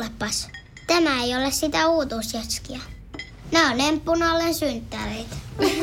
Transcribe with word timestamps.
kuulepas. 0.00 0.48
Tämä 0.86 1.22
ei 1.22 1.36
ole 1.36 1.50
sitä 1.50 1.88
uutuusjatskia. 1.88 2.78
Nämä 3.52 3.70
on 3.70 3.80
emppunallen 3.80 4.54
synttäreitä. 4.54 5.36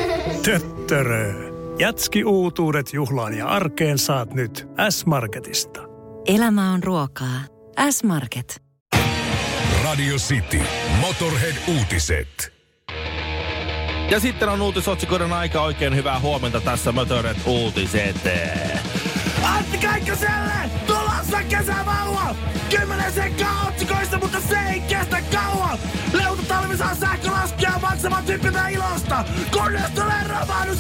Töttörö. 0.46 1.34
Jatski 1.80 2.24
uutuudet 2.24 2.94
juhlaan 2.94 3.34
ja 3.34 3.48
arkeen 3.48 3.98
saat 3.98 4.34
nyt 4.34 4.68
S-Marketista. 4.90 5.82
Elämä 6.26 6.72
on 6.72 6.84
ruokaa. 6.84 7.40
S-Market. 7.90 8.62
Radio 9.84 10.16
City. 10.16 10.62
Motorhead-uutiset. 11.02 12.54
Ja 14.12 14.20
sitten 14.20 14.50
on 14.50 14.62
uutisotsikoiden 14.62 15.34
aika. 15.34 15.62
Oikein 15.62 15.96
hyvää 15.96 16.20
huomenta 16.20 16.62
tässä 16.62 16.92
Motorhead 16.92 17.38
uutiset. 17.46 18.16
Antti 19.44 19.78
Kaikkoselle 19.78 20.70
tulossa 21.38 21.58
kesävauva! 21.58 22.36
Kymmenen 22.70 23.14
sekkaa 23.14 23.68
otsikoista, 23.68 24.18
mutta 24.20 24.42
se 24.42 24.58
ei 24.74 24.80
kestä 24.80 25.22
kauan! 25.34 25.80
Leuta 26.14 26.44
talvi 26.48 26.78
saa 26.78 26.96
sähkölaskia 26.96 27.74
maksamaan 27.82 28.26
tyyppitä 28.26 28.68
ilosta! 28.68 29.26
Kunnes 29.52 29.92
tulee 29.92 30.24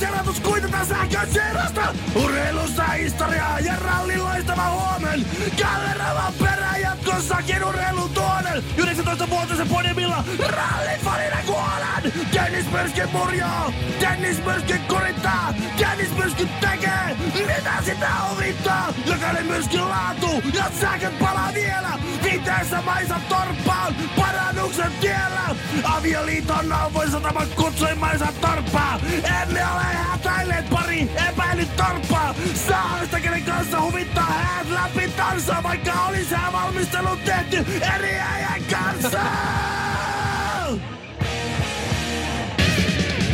ja 0.02 0.12
ratus 0.12 0.40
kuitata 0.78 0.86
sähkön 0.86 1.34
sierosta! 1.34 1.94
Urheilussa 2.16 2.84
historiaa 2.84 3.60
ja 3.60 3.74
rallin 3.76 4.24
loistava 4.24 4.70
huomen! 4.70 5.26
Kalle 5.62 5.94
Ravan 5.94 6.34
perään 6.34 6.82
jatkossakin 6.82 7.64
urheilun 7.64 8.10
tuonen! 8.10 8.64
19-vuotisen 8.78 9.68
podiumilla 9.70 10.24
rallin 10.48 11.00
fanina 11.00 11.38
kuolen! 11.46 12.14
Dennis 12.34 12.72
Myrsky 12.72 13.08
murjaa! 13.14 13.74
Dennis 14.02 14.46
Myrsky 14.46 14.80
kurittaa! 14.88 15.54
Dennis 15.80 16.18
Myrsky 16.18 16.48
tekee! 16.62 17.18
Mitä 17.48 17.74
sitä 17.86 18.10
huvittaa? 18.30 18.94
Jokainen 19.06 19.46
myrsky 19.46 19.80
laatu 19.80 20.44
ja 20.54 20.64
sähköt 20.82 21.20
palaa 21.20 21.52
vielä! 21.54 21.90
Viteessä 22.24 22.82
maisa 22.82 23.16
torppaan! 23.30 23.96
Parannuksen 24.16 24.92
tiellä! 25.02 25.56
Avioliiton 25.84 26.70
nauvoin 26.70 27.12
sataman 27.12 27.48
kutsui 27.56 27.96
maisa 27.96 28.28
torppaa! 28.42 29.00
Emme 29.42 29.66
ole 29.66 29.84
hätäilleet 29.84 30.67
pari 30.70 31.10
epäilyt 31.30 31.76
torppaa! 31.76 32.36
Saamista 32.68 33.20
kenen 33.20 33.44
kanssa 33.44 33.82
huvittaa 33.82 34.24
häät 34.26 34.70
läpi 34.70 35.08
tansaa, 35.18 35.64
vaikka 35.64 35.94
olisi 36.06 36.36
valmistelu 36.54 37.18
tehty 37.26 37.66
eri 37.96 38.20
äijän 38.20 38.64
kanssa! 38.72 39.20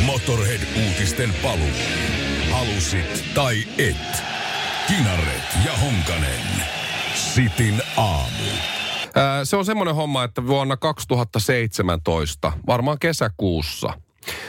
Motorhead-uutisten 0.06 1.34
paluu. 1.42 1.68
Halusit 2.50 3.24
tai 3.34 3.56
et. 3.78 4.22
Kinaret 4.86 5.42
ja 5.64 5.72
Honkanen. 5.72 6.64
Sitin 7.14 7.82
aamu. 7.96 8.44
Ää, 9.14 9.44
Se 9.44 9.56
on 9.56 9.64
semmoinen 9.64 9.94
homma, 9.94 10.24
että 10.24 10.46
vuonna 10.46 10.76
2017, 10.76 12.52
varmaan 12.66 12.98
kesäkuussa, 12.98 13.92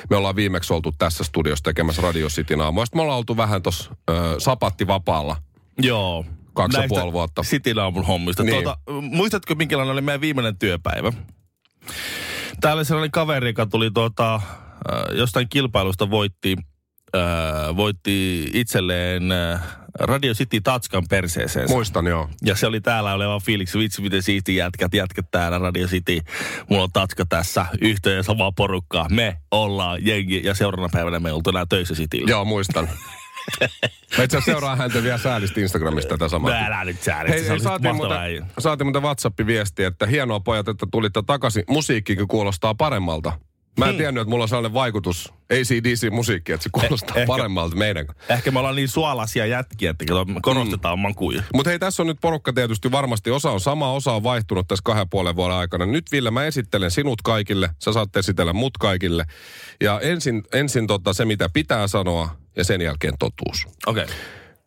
me 0.10 0.16
ollaan 0.16 0.36
viimeksi 0.36 0.74
oltu 0.74 0.92
tässä 0.98 1.24
studiossa 1.24 1.64
tekemässä 1.64 2.02
Radio 2.02 2.28
Cityn 2.28 2.62
aamua. 2.62 2.86
Sitten 2.86 2.98
me 2.98 3.02
ollaan 3.02 3.18
oltu 3.18 3.38
vähän 3.38 3.62
tuossa 3.62 3.96
sapattivapaalla. 4.38 5.36
Joo. 5.82 6.26
Kaksi 6.54 6.78
ja 6.78 6.86
puoli 6.88 7.14
vuotta. 7.14 7.42
Cityn 7.42 7.80
aamun 7.80 8.06
hommista. 8.06 8.44
Niin. 8.44 8.64
Tuota, 8.64 8.78
muistatko, 9.02 9.56
minkälainen 9.56 9.94
oli 9.94 10.02
meidän 10.02 10.22
viimeinen 10.22 10.58
työpäivä? 10.58 11.14
Täällä 12.62 12.80
oli 12.80 12.86
sellainen 12.86 13.12
kaveri, 13.12 13.50
joka 13.50 13.66
tuli 13.66 13.92
tuota, 13.92 14.42
jostain 15.12 15.50
kilpailusta 15.50 16.10
voitti, 16.10 16.56
äh, 17.16 17.76
voitti 17.76 18.44
itselleen 18.54 19.32
äh, 19.32 19.62
Radio 20.00 20.34
City 20.34 20.62
Tatskan 20.62 21.04
perseeseen. 21.10 21.70
Muistan 21.70 22.08
joo. 22.08 22.30
Ja 22.46 22.56
se 22.56 22.68
oli 22.68 22.82
täällä 22.82 23.14
oleva 23.14 23.40
fiiliksi, 23.40 23.80
vitsi 23.80 24.02
miten 24.02 24.24
siisti 24.24 24.56
jätkät, 24.56 24.94
jätkät 24.94 25.26
täällä 25.32 25.60
Radio 25.60 25.88
City. 25.88 26.20
Mulla 26.70 26.84
on 26.84 26.92
Tatska 26.94 27.26
tässä, 27.26 27.66
yhteen 27.82 28.16
ja 28.16 28.24
samaa 28.24 28.52
porukkaa. 28.52 29.08
Me 29.10 29.38
ollaan 29.52 30.06
jengi 30.06 30.42
ja 30.44 30.56
seuraavana 30.56 30.90
päivänä 30.92 31.20
me 31.20 31.32
oltu 31.32 31.50
enää 31.50 31.66
töissä 31.66 31.94
Cityllä. 31.94 32.30
Joo, 32.30 32.46
muistan. 32.46 32.90
Mä 34.18 34.24
itse 34.24 34.42
seuraan 34.46 34.78
häntä 34.78 35.04
vielä 35.04 35.18
säälistä 35.18 35.62
Instagramista 35.62 36.10
tätä 36.10 36.30
samaa. 36.30 36.52
No 36.52 36.66
älä 36.66 36.86
nyt 36.86 37.02
säädä, 37.02 37.30
Hei, 37.30 37.60
saatiin, 37.60 37.96
muuten, 37.96 38.46
saatiin 38.60 38.88
muuten 38.88 39.02
WhatsApp-viesti, 39.02 39.84
että 39.84 40.06
hienoa 40.06 40.40
pojat, 40.40 40.68
että 40.68 40.86
tulitte 40.92 41.24
takaisin. 41.26 41.64
Musiikkikin 41.70 42.28
kuulostaa 42.28 42.76
paremmalta. 42.76 43.32
Mä 43.80 43.86
en 43.86 43.92
Hmm. 43.92 43.98
tiennyt, 43.98 44.22
että 44.22 44.30
mulla 44.30 44.44
on 44.44 44.50
sellainen 44.50 44.74
vaikutus 44.74 45.34
ACDC-musiikki, 45.54 46.52
että 46.52 46.64
se 46.64 46.70
kuulostaa 46.72 47.16
Eh- 47.16 47.20
ehkä- 47.20 47.28
paremmalta 47.28 47.76
meidän. 47.76 48.06
Ehkä 48.30 48.52
me 48.52 48.60
ollaan 48.60 48.76
niin 48.76 48.88
suolaisia 48.90 49.46
jätkiä, 49.46 49.90
että 49.92 50.06
korostetaan 50.42 51.00
mm. 51.00 51.02
makuja. 51.02 51.44
Mutta 51.54 51.70
hei, 51.70 51.80
tässä 51.80 52.04
on 52.04 52.08
nyt 52.08 52.18
porukka 52.22 52.54
tietysti 52.54 52.92
varmasti, 52.92 53.32
osa 53.32 53.52
on 53.52 53.60
sama, 53.60 53.92
osa 53.92 54.12
on 54.14 54.24
vaihtunut 54.24 54.68
tässä 54.68 54.82
kahden 54.86 55.10
puolen 55.10 55.36
vuoden 55.36 55.58
aikana. 55.58 55.86
Nyt 55.86 56.12
Ville, 56.12 56.32
mä 56.32 56.46
esittelen 56.46 56.92
sinut 56.92 57.22
kaikille, 57.22 57.70
sä 57.80 57.94
saatte 57.94 58.20
esitellä 58.20 58.54
mut 58.54 58.78
kaikille. 58.78 59.26
Ja 59.82 60.00
ensin, 60.00 60.44
ensin 60.54 60.88
tota, 60.88 61.14
se, 61.14 61.26
mitä 61.26 61.50
pitää 61.54 61.88
sanoa, 61.88 62.30
ja 62.56 62.64
sen 62.64 62.82
jälkeen 62.82 63.14
totuus. 63.20 63.68
Okei. 63.88 64.04
Okay. 64.04 64.16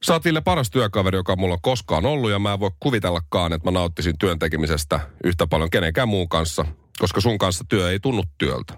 Sä 0.03 0.13
oot 0.13 0.25
Ville 0.25 0.41
paras 0.41 0.71
työkaveri, 0.71 1.17
joka 1.19 1.37
mulla 1.37 1.55
on 1.55 1.61
koskaan 1.63 2.07
ollut, 2.07 2.31
ja 2.31 2.39
mä 2.39 2.53
en 2.53 2.61
voi 2.61 2.71
kuvitellakaan, 2.81 3.53
että 3.53 3.67
mä 3.71 3.71
nauttisin 3.71 4.19
työn 4.19 4.39
tekemisestä 4.39 5.01
yhtä 5.25 5.47
paljon 5.47 5.71
kenenkään 5.71 6.09
muun 6.09 6.29
kanssa, 6.29 6.65
koska 6.99 7.21
sun 7.21 7.39
kanssa 7.39 7.65
työ 7.69 7.91
ei 7.91 8.01
tunnu 8.01 8.23
työltä. 8.39 8.75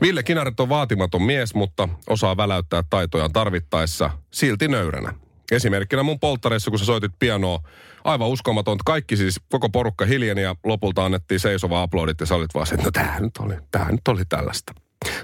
Ville 0.00 0.22
Kinaret 0.22 0.60
on 0.60 0.68
vaatimaton 0.68 1.22
mies, 1.22 1.54
mutta 1.54 1.88
osaa 2.08 2.36
väläyttää 2.36 2.82
taitojaan 2.90 3.32
tarvittaessa 3.32 4.10
silti 4.30 4.68
nöyränä. 4.68 5.14
Esimerkkinä 5.52 6.02
mun 6.02 6.20
polttareissa, 6.20 6.70
kun 6.70 6.78
sä 6.78 6.84
soitit 6.84 7.12
pianoa, 7.18 7.60
aivan 8.04 8.28
uskomaton. 8.28 8.78
Kaikki 8.84 9.16
siis, 9.16 9.40
koko 9.50 9.68
porukka 9.68 10.04
hiljeni 10.04 10.42
ja 10.42 10.56
lopulta 10.64 11.04
annettiin 11.04 11.40
seisova 11.40 11.82
aplodit 11.82 12.20
ja 12.20 12.26
sä 12.26 12.34
olit 12.34 12.54
vaan 12.54 12.66
se, 12.66 12.74
että 12.74 12.84
no 12.84 12.90
tää 12.90 13.20
nyt 13.20 13.36
oli, 13.38 13.54
tää 13.70 13.90
nyt 13.90 14.08
oli 14.08 14.24
tällaista. 14.28 14.74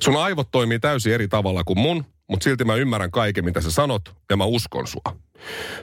Sun 0.00 0.16
aivot 0.16 0.50
toimii 0.50 0.78
täysin 0.78 1.12
eri 1.12 1.28
tavalla 1.28 1.64
kuin 1.64 1.78
mun, 1.78 2.04
mutta 2.28 2.44
silti 2.44 2.64
mä 2.64 2.74
ymmärrän 2.74 3.10
kaiken, 3.10 3.44
mitä 3.44 3.60
sä 3.60 3.70
sanot, 3.70 4.14
ja 4.30 4.36
mä 4.36 4.44
uskon 4.44 4.86
sua. 4.86 5.16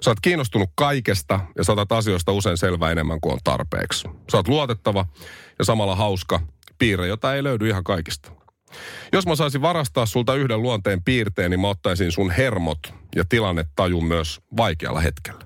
Sä 0.02 0.12
oot 0.12 0.20
kiinnostunut 0.22 0.70
kaikesta 0.76 1.40
ja 1.58 1.64
saatat 1.64 1.92
asioista 1.92 2.32
usein 2.32 2.58
selvää 2.58 2.92
enemmän 2.92 3.22
kuin 3.22 3.34
on 3.34 3.40
tarpeeksi. 3.44 4.08
Sä 4.32 4.38
oot 4.38 4.48
luotettava 4.48 5.06
ja 5.60 5.66
samalla 5.66 5.96
hauska 5.96 6.40
piirre, 6.78 7.08
jota 7.08 7.36
ei 7.36 7.44
löydy 7.44 7.70
ihan 7.70 7.84
kaikista. 7.84 8.32
Jos 9.14 9.28
mä 9.28 9.36
saisin 9.36 9.62
varastaa 9.62 10.06
sulta 10.06 10.36
yhden 10.36 10.62
luonteen 10.62 11.04
piirteen, 11.04 11.52
niin 11.52 11.60
mä 11.60 11.70
ottaisin 11.70 12.12
sun 12.12 12.32
hermot 12.32 12.80
ja 13.16 13.26
tilannetajun 13.30 14.06
myös 14.06 14.40
vaikealla 14.58 15.00
hetkellä. 15.00 15.40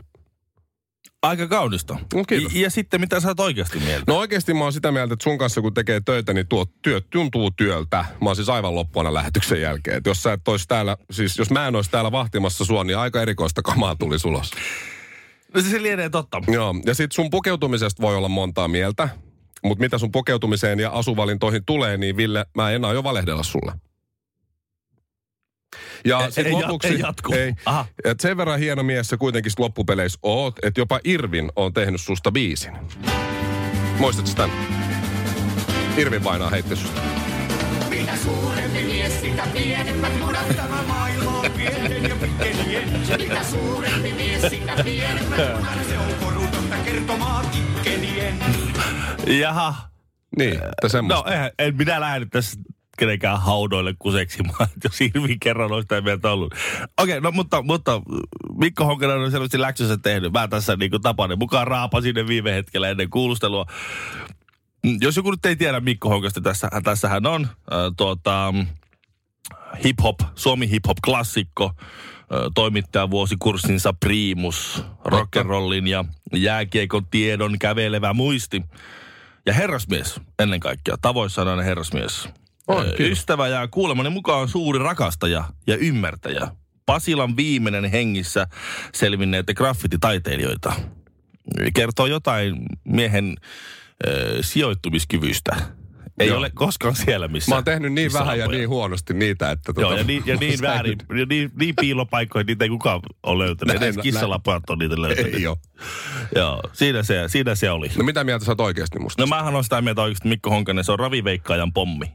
Aika 1.22 1.48
kaunista. 1.48 1.98
No, 2.14 2.24
kiitos. 2.24 2.54
Ja, 2.54 2.62
ja 2.62 2.70
sitten 2.70 3.02
mitä 3.02 3.20
sä 3.20 3.28
oot 3.28 3.40
oikeasti 3.40 3.80
mieltä? 3.80 4.04
No 4.08 4.18
oikeasti 4.18 4.54
mä 4.54 4.64
oon 4.64 4.74
sitä 4.74 4.92
mieltä, 4.92 5.14
että 5.14 5.24
sun 5.24 5.38
kanssa 5.38 5.62
kun 5.62 5.74
tekee 5.74 6.02
töitä, 6.06 6.34
niin 6.34 6.48
tuo 6.48 6.66
työ 6.82 7.02
tuntuu 7.10 7.52
työltä. 7.52 8.06
Mä 8.22 8.30
oon 8.30 8.36
siis 8.36 8.50
aivan 8.50 8.76
loppuana 8.76 9.14
lähetyksen 9.14 9.62
jälkeen. 9.62 9.98
Et 9.98 10.06
jos 10.06 10.24
sä 10.24 10.34
et 10.34 10.48
ois 10.48 10.68
täällä, 10.68 10.98
siis 11.12 11.38
jos 11.38 11.52
mä 11.52 11.68
en 11.68 11.76
ois 11.76 11.90
täällä 11.90 12.12
vahtimassa 12.12 12.66
sua, 12.66 12.84
niin 12.84 12.98
aika 12.98 13.22
erikoista 13.22 13.62
kamaa 13.62 13.96
tuli 13.96 14.20
sulos. 14.20 14.52
No 15.54 15.62
se, 15.62 15.70
se 15.70 15.82
lienee 15.82 16.10
totta. 16.10 16.42
Joo, 16.48 16.76
ja 16.86 16.94
sit 16.94 17.12
sun 17.12 17.30
pukeutumisesta 17.30 18.02
voi 18.02 18.16
olla 18.16 18.30
montaa 18.30 18.68
mieltä. 18.68 19.10
Mutta 19.64 19.82
mitä 19.82 19.98
sun 19.98 20.12
pukeutumiseen 20.12 20.80
ja 20.80 20.92
asuvalintoihin 20.92 21.66
tulee, 21.66 21.98
niin 21.98 22.18
Ville, 22.18 22.46
mä 22.56 22.72
en 22.72 22.86
aio 22.86 23.04
valehdella 23.04 23.44
sulle. 23.44 23.72
Ja 26.06 26.20
Ei- 26.38 26.46
ei 26.46 26.52
lopuksi, 26.52 26.88
ei 26.88 27.00
jatku. 27.00 27.34
Ei, 27.34 27.54
Aha. 27.66 27.86
et 28.04 28.20
sen 28.20 28.38
verran 28.38 28.60
hieno 28.60 28.84
mies 28.84 29.08
sä 29.08 29.18
kuitenkin 29.18 29.52
loppupeleissä 29.58 30.20
oot, 30.24 30.56
että 30.64 30.82
jopa 30.82 31.00
Irvin 31.04 31.52
on 31.56 31.74
tehnyt 31.74 32.02
susta 32.02 32.32
biisin. 32.32 32.74
Muistatko 34.00 34.32
tän? 34.36 34.50
Irvin 35.98 36.22
painaa 36.24 36.50
heitti 36.50 36.76
susta. 36.76 37.02
Mitä 37.90 38.16
suurempi 38.16 38.84
mies, 38.84 39.22
sitä 39.22 39.44
pienemmät 39.54 40.20
munat 40.20 40.48
tämä 40.56 40.84
maailma 40.88 41.40
on 41.40 41.52
pienen 41.52 42.04
ja 42.04 42.16
pikkelien. 42.16 42.90
Mitä 43.18 43.44
suurempi 43.44 44.14
mies, 44.14 44.42
sitä 44.42 44.84
pienemmät 44.84 45.40
munat. 45.58 45.88
Se 45.90 45.98
on 45.98 46.06
korutonta 46.20 46.39
kertomaa 46.92 47.44
kikkelien. 47.44 48.36
Jaha. 49.40 49.76
Niin, 50.38 50.54
että 50.54 50.90
semmoista. 50.90 51.24
No 51.24 51.32
eihän, 51.32 51.52
en 51.60 51.76
minä 51.76 52.00
lähde 52.00 52.26
tässä 52.26 52.60
kenenkään 52.98 53.42
haudoille 53.42 53.96
kuseksimaan, 54.00 54.68
jos 54.84 55.02
Irvi 55.02 55.38
kerran 55.40 55.72
on 55.72 55.82
sitä 55.82 56.02
mieltä 56.02 56.32
ollut. 56.32 56.54
Okei, 56.54 57.18
okay, 57.18 57.20
no 57.20 57.32
mutta, 57.32 57.62
mutta 57.62 58.02
Mikko 58.58 58.86
Honkanen 58.86 59.18
on 59.18 59.32
selvästi 59.32 59.62
läksynsä 59.62 59.98
tehnyt. 59.98 60.34
Mä 60.34 60.48
tässä 60.48 60.76
niin 60.76 60.92
kuin 60.92 61.02
tapanen 61.02 61.40
mukaan 61.40 61.68
raapasin 61.68 62.16
ne 62.16 62.28
viime 62.28 62.54
hetkellä 62.54 62.90
ennen 62.90 63.10
kuulustelua. 63.10 63.66
Mm, 64.86 64.98
Jos 65.02 65.18
joku 65.18 65.32
nyt 65.32 65.46
ei 65.46 65.56
tiedä 65.56 65.80
Mikko 65.80 66.10
Honkasta, 66.10 66.42
tässä, 66.42 66.70
tässä 66.84 67.10
hän 67.10 67.26
on 67.26 67.44
äh, 67.44 67.78
tuota, 67.98 68.54
hip-hop, 69.86 70.20
Suomi 70.36 70.70
hip-hop-klassikko, 70.70 71.66
äh, 71.66 71.82
toimittaja 72.56 73.10
vuosikurssinsa 73.10 73.94
priimus, 73.94 74.84
rock'n'rollin 75.06 75.88
ja 75.88 76.06
jääkiekon 76.34 77.06
tiedon 77.12 77.60
kävelevä 77.60 78.14
muisti. 78.14 78.62
Ja 79.46 79.54
herrasmies 79.54 80.22
ennen 80.40 80.60
kaikkea, 80.60 80.96
tavoissaan 81.02 81.48
aina 81.48 81.62
herrasmies. 81.62 82.30
On, 82.68 82.86
kyllä. 82.98 83.12
Ystävä 83.12 83.48
ja 83.48 83.68
kuulemani 83.68 84.10
mukaan 84.10 84.48
suuri 84.48 84.80
rakastaja 84.80 85.44
ja 85.68 85.78
ymmärtäjä. 85.78 86.48
Pasilan 86.86 87.38
viimeinen 87.38 87.86
hengissä 87.86 88.48
selvinneitä 88.94 89.54
graffititaiteilijoita. 89.54 90.74
Kertoo 91.74 92.06
jotain 92.06 92.56
miehen 92.84 93.38
ö, 94.08 94.38
sijoittumiskyvystä. 94.42 95.79
Ei 96.20 96.28
Joo. 96.28 96.38
ole 96.38 96.52
koskaan 96.54 96.96
siellä, 96.96 97.28
missä 97.28 97.52
Mä 97.52 97.56
oon 97.56 97.64
tehnyt 97.64 97.94
niin 97.94 98.14
vähän 98.14 98.40
ja 98.40 98.48
niin 98.48 98.70
huonosti 98.70 99.14
niitä, 99.14 99.52
että... 99.52 99.74
Joo, 99.78 99.90
tota, 99.90 100.00
ja 100.00 100.06
niin, 100.08 100.24
ja 100.26 100.36
niin 100.40 100.62
väärin, 100.62 100.98
ja 101.20 101.26
niin, 101.30 101.52
niin 101.60 101.76
piilopaikkoja, 101.82 102.44
niitä 102.44 102.66
ei 102.66 102.70
kukaan 102.70 103.00
ole 103.24 103.44
löytänyt. 103.46 103.74
Näin, 103.74 103.84
Edes 103.84 103.96
näin. 103.96 104.04
kissalapojat 104.04 104.70
on 104.70 104.80
niitä 104.80 105.02
löytänyt. 105.02 105.34
Ei 105.34 105.48
oo. 105.48 105.58
Joo, 106.36 106.64
siinä 106.74 107.04
se, 107.04 107.24
siinä 107.28 107.56
se 107.56 107.72
oli. 107.72 107.92
No 107.98 108.04
mitä 108.04 108.24
mieltä 108.24 108.46
sä 108.46 108.52
oot 108.52 108.62
oikeasti 108.62 109.00
musta? 109.00 109.22
No 109.24 109.28
mähän 109.28 109.56
on 109.56 109.64
sitä 109.64 109.82
mieltä 109.82 110.02
oikeasti 110.02 110.28
Mikko 110.28 110.50
Honkanen, 110.50 110.84
se 110.84 110.92
on 110.92 111.00
raviveikkaajan 111.00 111.74
pommi. 111.74 112.12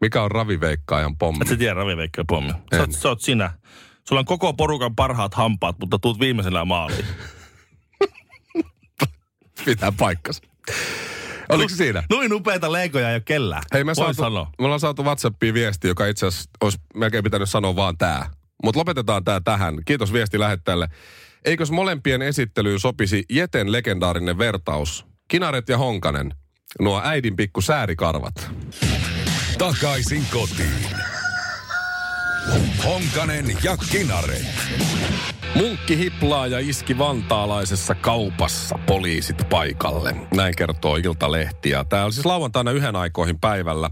Mikä 0.00 0.22
on 0.22 0.30
raviveikkaajan 0.30 1.16
pommi? 1.16 1.38
Et 1.42 1.48
sä 1.48 1.56
tiedä 1.56 1.74
raviveikkaajan 1.74 2.26
pommi? 2.26 2.52
Sä 2.74 2.80
oot, 2.80 2.92
sä 2.92 3.08
oot 3.08 3.20
sinä. 3.20 3.50
Sulla 4.08 4.20
on 4.20 4.24
koko 4.24 4.52
porukan 4.52 4.96
parhaat 4.96 5.34
hampaat, 5.34 5.78
mutta 5.78 5.98
tuut 5.98 6.20
viimeisenä 6.20 6.64
maaliin. 6.64 7.04
Pitää 9.64 9.92
paikkansa. 9.92 10.42
Oliko 11.48 11.68
se 11.68 11.76
siinä? 11.76 12.02
Noin 12.10 12.32
upeita 12.32 12.72
leikoja 12.72 13.08
ei 13.08 13.14
ole 13.14 13.20
kellään. 13.20 13.62
Hei, 13.72 13.84
me, 13.84 13.94
saatu, 13.94 14.14
sanoa. 14.14 14.50
me 14.58 14.64
ollaan 14.64 14.80
saatu 14.80 15.04
WhatsAppiin 15.04 15.54
viesti, 15.54 15.88
joka 15.88 16.06
itse 16.06 16.26
asiassa 16.26 16.50
olisi 16.60 16.78
melkein 16.94 17.24
pitänyt 17.24 17.50
sanoa 17.50 17.76
vaan 17.76 17.98
tää. 17.98 18.30
Mutta 18.62 18.78
lopetetaan 18.78 19.24
tää 19.24 19.40
tähän. 19.40 19.74
Kiitos 19.84 20.12
viesti 20.12 20.38
lähettäjälle. 20.38 20.88
Eikös 21.44 21.70
molempien 21.70 22.22
esittelyyn 22.22 22.80
sopisi 22.80 23.24
Jeten 23.30 23.72
legendaarinen 23.72 24.38
vertaus? 24.38 25.06
Kinaret 25.28 25.68
ja 25.68 25.78
Honkanen. 25.78 26.34
Nuo 26.80 27.00
äidin 27.04 27.36
pikku 27.36 27.60
säärikarvat. 27.60 28.50
Takaisin 29.58 30.26
kotiin. 30.32 30.86
Honkanen 32.84 33.56
ja 33.62 33.76
Kinaret. 33.76 34.46
Munkki 35.56 35.98
hiplaa 35.98 36.46
ja 36.46 36.58
iski 36.58 36.98
vantaalaisessa 36.98 37.94
kaupassa 37.94 38.78
poliisit 38.86 39.48
paikalle. 39.50 40.16
Näin 40.34 40.56
kertoo 40.56 40.96
Iltalehti. 40.96 41.70
Ja 41.70 41.84
tämä 41.84 42.04
oli 42.04 42.12
siis 42.12 42.26
lauantaina 42.26 42.70
yhden 42.70 42.96
aikoihin 42.96 43.40
päivällä. 43.40 43.90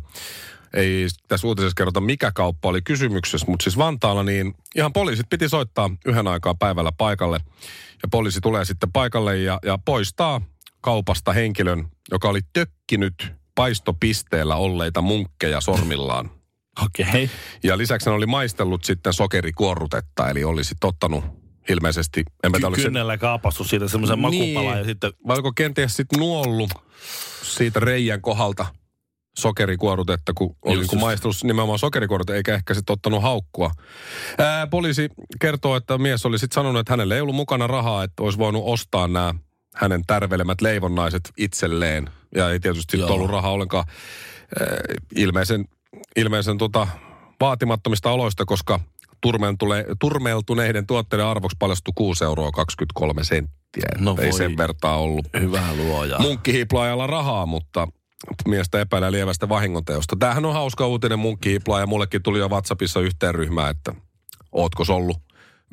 Ei 0.75 1.07
tässä 1.29 1.47
uutisessa 1.47 1.75
kerrota, 1.77 2.01
mikä 2.01 2.33
kauppa 2.33 2.69
oli 2.69 2.83
kysymyksessä, 2.83 3.47
mutta 3.51 3.63
siis 3.63 3.79
Vantaalla 3.79 4.23
niin 4.23 4.55
ihan 4.77 4.93
poliisit 4.93 5.27
piti 5.31 5.49
soittaa 5.49 5.91
yhden 6.07 6.29
aikaa 6.29 6.55
päivällä 6.55 6.93
paikalle. 6.99 7.41
Ja 8.03 8.09
poliisi 8.11 8.41
tulee 8.41 8.65
sitten 8.65 8.93
paikalle 8.93 9.37
ja, 9.37 9.59
ja 9.65 9.79
poistaa 9.85 10.41
kaupasta 10.81 11.33
henkilön, 11.33 11.89
joka 12.11 12.29
oli 12.29 12.41
tökkinyt 12.53 13.33
paistopisteellä 13.55 14.57
olleita 14.57 15.03
munkkeja 15.03 15.61
sormillaan. 15.61 16.31
Okei. 16.85 17.07
Okay. 17.09 17.29
Ja 17.63 17.79
lisäksi 17.79 18.11
hän 18.11 18.17
oli 18.17 18.27
maistellut 18.27 18.85
sitten 18.85 19.13
sokerikuorrutetta, 19.13 20.31
eli 20.31 20.45
oli 20.45 20.65
sitten 20.65 20.89
ottanut 20.89 21.44
ilmeisesti, 21.69 22.25
en 22.43 22.51
mä 22.51 22.59
se, 22.77 22.83
Kynnellä 22.83 23.19
kaapassu 23.19 23.65
siitä 23.65 23.89
semmoisen 23.89 24.23
Niin. 24.23 24.55
makupalan 24.55 24.79
ja 24.79 24.85
sitten... 24.85 25.13
vai 25.29 25.35
oliko 25.35 25.53
kenties 25.53 25.97
sitten 25.97 26.19
nuollut 26.21 26.71
siitä 27.43 27.81
reijän 27.81 28.21
kohdalta 28.21 28.67
sokerikuorutetta, 29.39 30.33
kun 30.35 30.57
oli 30.63 30.79
just. 30.79 30.95
maistellut 30.95 31.37
nimenomaan 31.43 31.79
sokerikuorutetta, 31.79 32.37
eikä 32.37 32.55
ehkä 32.55 32.75
sitten 32.75 32.93
ottanut 32.93 33.23
haukkua. 33.23 33.71
Ää, 34.39 34.67
poliisi 34.67 35.09
kertoo, 35.41 35.77
että 35.77 35.99
mies 35.99 36.27
oli 36.27 36.39
sitten 36.39 36.55
sanonut, 36.55 36.81
että 36.81 36.93
hänellä 36.93 37.15
ei 37.15 37.21
ollut 37.21 37.35
mukana 37.37 37.67
rahaa, 37.67 38.05
että 38.05 38.23
olisi 38.23 38.39
voinut 38.39 38.63
ostaa 38.67 39.09
nämä 39.09 39.35
hänen 39.75 40.03
tärvelemät 40.07 40.61
leivonnaiset 40.61 41.21
itselleen. 41.37 42.11
Ja 42.35 42.51
ei 42.51 42.61
tietysti 42.61 42.99
Joo. 42.99 43.09
Ollut 43.13 43.31
rahaa 43.31 43.51
ollenkaan 43.51 43.85
ää, 44.61 44.67
ilmeisen, 45.17 45.65
ilmeisen 46.17 46.59
tota, 46.59 46.89
vaatimattomista 47.41 48.11
oloista, 48.11 48.45
koska 48.45 48.81
turmeltuneiden 50.01 50.87
tuotteiden 50.87 51.27
arvoksi 51.27 51.57
paljastui 51.59 51.93
6 51.95 52.25
euroa 52.25 52.51
23 52.51 53.25
senttiä. 53.25 53.89
No 53.99 54.17
ei 54.19 54.31
voi. 54.31 54.39
sen 54.39 54.57
vertaa 54.57 54.99
ollut 54.99 55.27
Hyvä 55.41 55.63
luoja. 55.77 56.19
munkkihiplaajalla 56.19 57.07
rahaa, 57.07 57.47
mutta 57.47 57.89
miestä 58.49 58.81
epäilee 58.81 59.11
lievästä 59.11 59.49
vahingonteosta. 59.49 60.17
Tämähän 60.19 60.45
on 60.45 60.53
hauska 60.53 60.87
uutinen 60.87 61.19
munkkihiplaaja. 61.19 61.87
Mullekin 61.87 62.23
tuli 62.23 62.39
jo 62.39 62.49
WhatsAppissa 62.49 63.01
yhteen 63.01 63.35
ryhmään, 63.35 63.71
että 63.71 63.95
ootko 64.53 64.85
ollut 64.89 65.19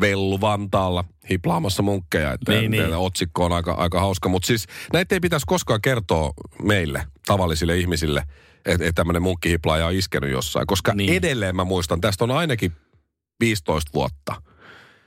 Vellu 0.01 0.41
Vantaalla 0.41 1.03
hiplaamassa 1.29 1.83
munkkeja. 1.83 2.33
Että 2.33 2.51
Niin, 2.51 2.71
niin. 2.71 2.93
Otsikko 2.93 3.45
on 3.45 3.51
aika, 3.51 3.73
aika 3.73 3.99
hauska. 3.99 4.29
Mutta 4.29 4.47
siis 4.47 4.67
näitä 4.93 5.15
ei 5.15 5.19
pitäisi 5.19 5.45
koskaan 5.47 5.81
kertoa 5.81 6.33
meille, 6.63 7.03
tavallisille 7.25 7.77
ihmisille, 7.77 8.23
että 8.65 8.85
et 8.85 8.95
tämmöinen 8.95 9.21
munkkihiplaaja 9.21 9.85
on 9.87 9.93
iskenyt 9.93 10.31
jossain. 10.31 10.67
Koska 10.67 10.93
niin. 10.93 11.13
edelleen 11.13 11.55
mä 11.55 11.63
muistan, 11.63 12.01
tästä 12.01 12.23
on 12.23 12.31
ainakin 12.31 12.71
15 13.41 13.91
vuotta. 13.93 14.41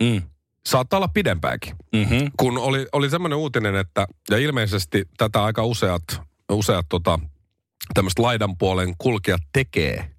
Mm. 0.03 0.23
Saattaa 0.69 0.99
olla 0.99 1.09
pidempäänkin 1.09 1.77
Mm-hmm. 1.95 2.31
kun 2.37 2.59
oli, 2.59 2.87
oli 2.93 3.11
semmoinen 3.11 3.39
uutinen, 3.39 3.75
että, 3.77 4.07
ja 4.31 4.39
ilmeisesti 4.39 5.05
tätä 5.17 5.45
aika 5.45 5.65
useat, 5.65 6.03
useat 6.53 6.87
tota, 6.89 7.19
tämmöistä 7.95 8.23
laidan 8.23 8.59
puolen 8.59 8.95
kulkijat 8.99 9.41
tekee. 9.53 10.11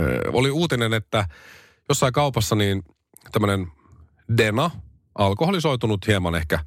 Ö, 0.00 0.20
oli 0.32 0.50
uutinen, 0.50 0.94
että 0.94 1.28
jossain 1.88 2.12
kaupassa 2.12 2.54
niin 2.54 2.82
tämmöinen 3.32 3.66
Dena, 4.36 4.70
alkoholisoitunut 5.18 6.06
hieman 6.06 6.34
ehkä, 6.34 6.58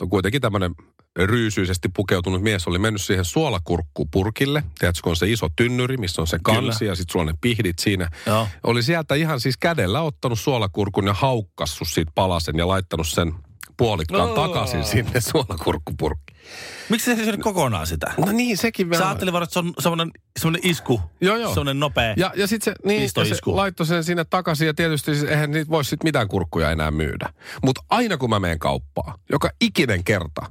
on 0.00 0.10
kuitenkin 0.10 0.40
tämmöinen 0.40 0.74
ryysyisesti 1.26 1.88
pukeutunut 1.96 2.42
mies 2.42 2.66
oli 2.66 2.78
mennyt 2.78 3.02
siihen 3.02 3.24
suolakurkkupurkille. 3.24 4.64
Tiedätkö, 4.78 5.00
kun 5.04 5.10
on 5.10 5.16
se 5.16 5.30
iso 5.30 5.48
tynnyri, 5.56 5.96
missä 5.96 6.22
on 6.22 6.26
se 6.26 6.38
kansi 6.42 6.78
Kyllä. 6.78 6.90
ja 6.90 6.96
sitten 6.96 7.12
sulla 7.12 7.24
ne 7.24 7.34
pihdit 7.40 7.78
siinä. 7.78 8.10
Joo. 8.26 8.48
Oli 8.64 8.82
sieltä 8.82 9.14
ihan 9.14 9.40
siis 9.40 9.56
kädellä 9.56 10.00
ottanut 10.00 10.40
suolakurkun 10.40 11.06
ja 11.06 11.14
haukkassut 11.14 11.88
siitä 11.88 12.12
palasen 12.14 12.56
ja 12.58 12.68
laittanut 12.68 13.08
sen 13.08 13.34
puolikkaan 13.76 14.28
Oo. 14.28 14.34
takaisin 14.34 14.84
sinne 14.84 15.20
suolakurkkupurkkiin. 15.20 16.38
Miksi 16.88 17.04
se 17.04 17.10
ei 17.10 17.24
syönyt 17.24 17.40
kokonaan 17.42 17.86
sitä? 17.86 18.12
No 18.18 18.32
niin, 18.32 18.56
sekin 18.56 18.86
Sä 18.86 18.90
vähän. 18.90 19.06
ajattelin 19.06 19.32
vaan, 19.32 19.42
että 19.42 19.52
se 19.52 19.58
on 19.58 19.72
semmoinen, 19.78 20.10
semmoinen 20.38 20.70
isku. 20.70 21.00
Joo, 21.20 21.36
joo. 21.36 21.48
Semmoinen 21.48 21.80
nopea. 21.80 22.14
Ja, 22.16 22.32
ja 22.36 22.46
sitten 22.46 22.74
se, 22.74 22.88
niin, 22.88 23.02
ja 23.02 23.24
se 23.24 23.40
laittoi 23.46 23.86
sen 23.86 24.04
sinne 24.04 24.24
takaisin 24.24 24.66
ja 24.66 24.74
tietysti 24.74 25.14
siis 25.14 25.30
eihän 25.30 25.50
niitä 25.50 25.70
voi 25.70 25.84
sit 25.84 26.04
mitään 26.04 26.28
kurkkuja 26.28 26.70
enää 26.70 26.90
myydä. 26.90 27.32
Mutta 27.64 27.84
aina 27.90 28.16
kun 28.16 28.30
mä 28.30 28.40
menen 28.40 28.58
kauppaan, 28.58 29.18
joka 29.32 29.50
ikinen 29.60 30.04
kerta, 30.04 30.46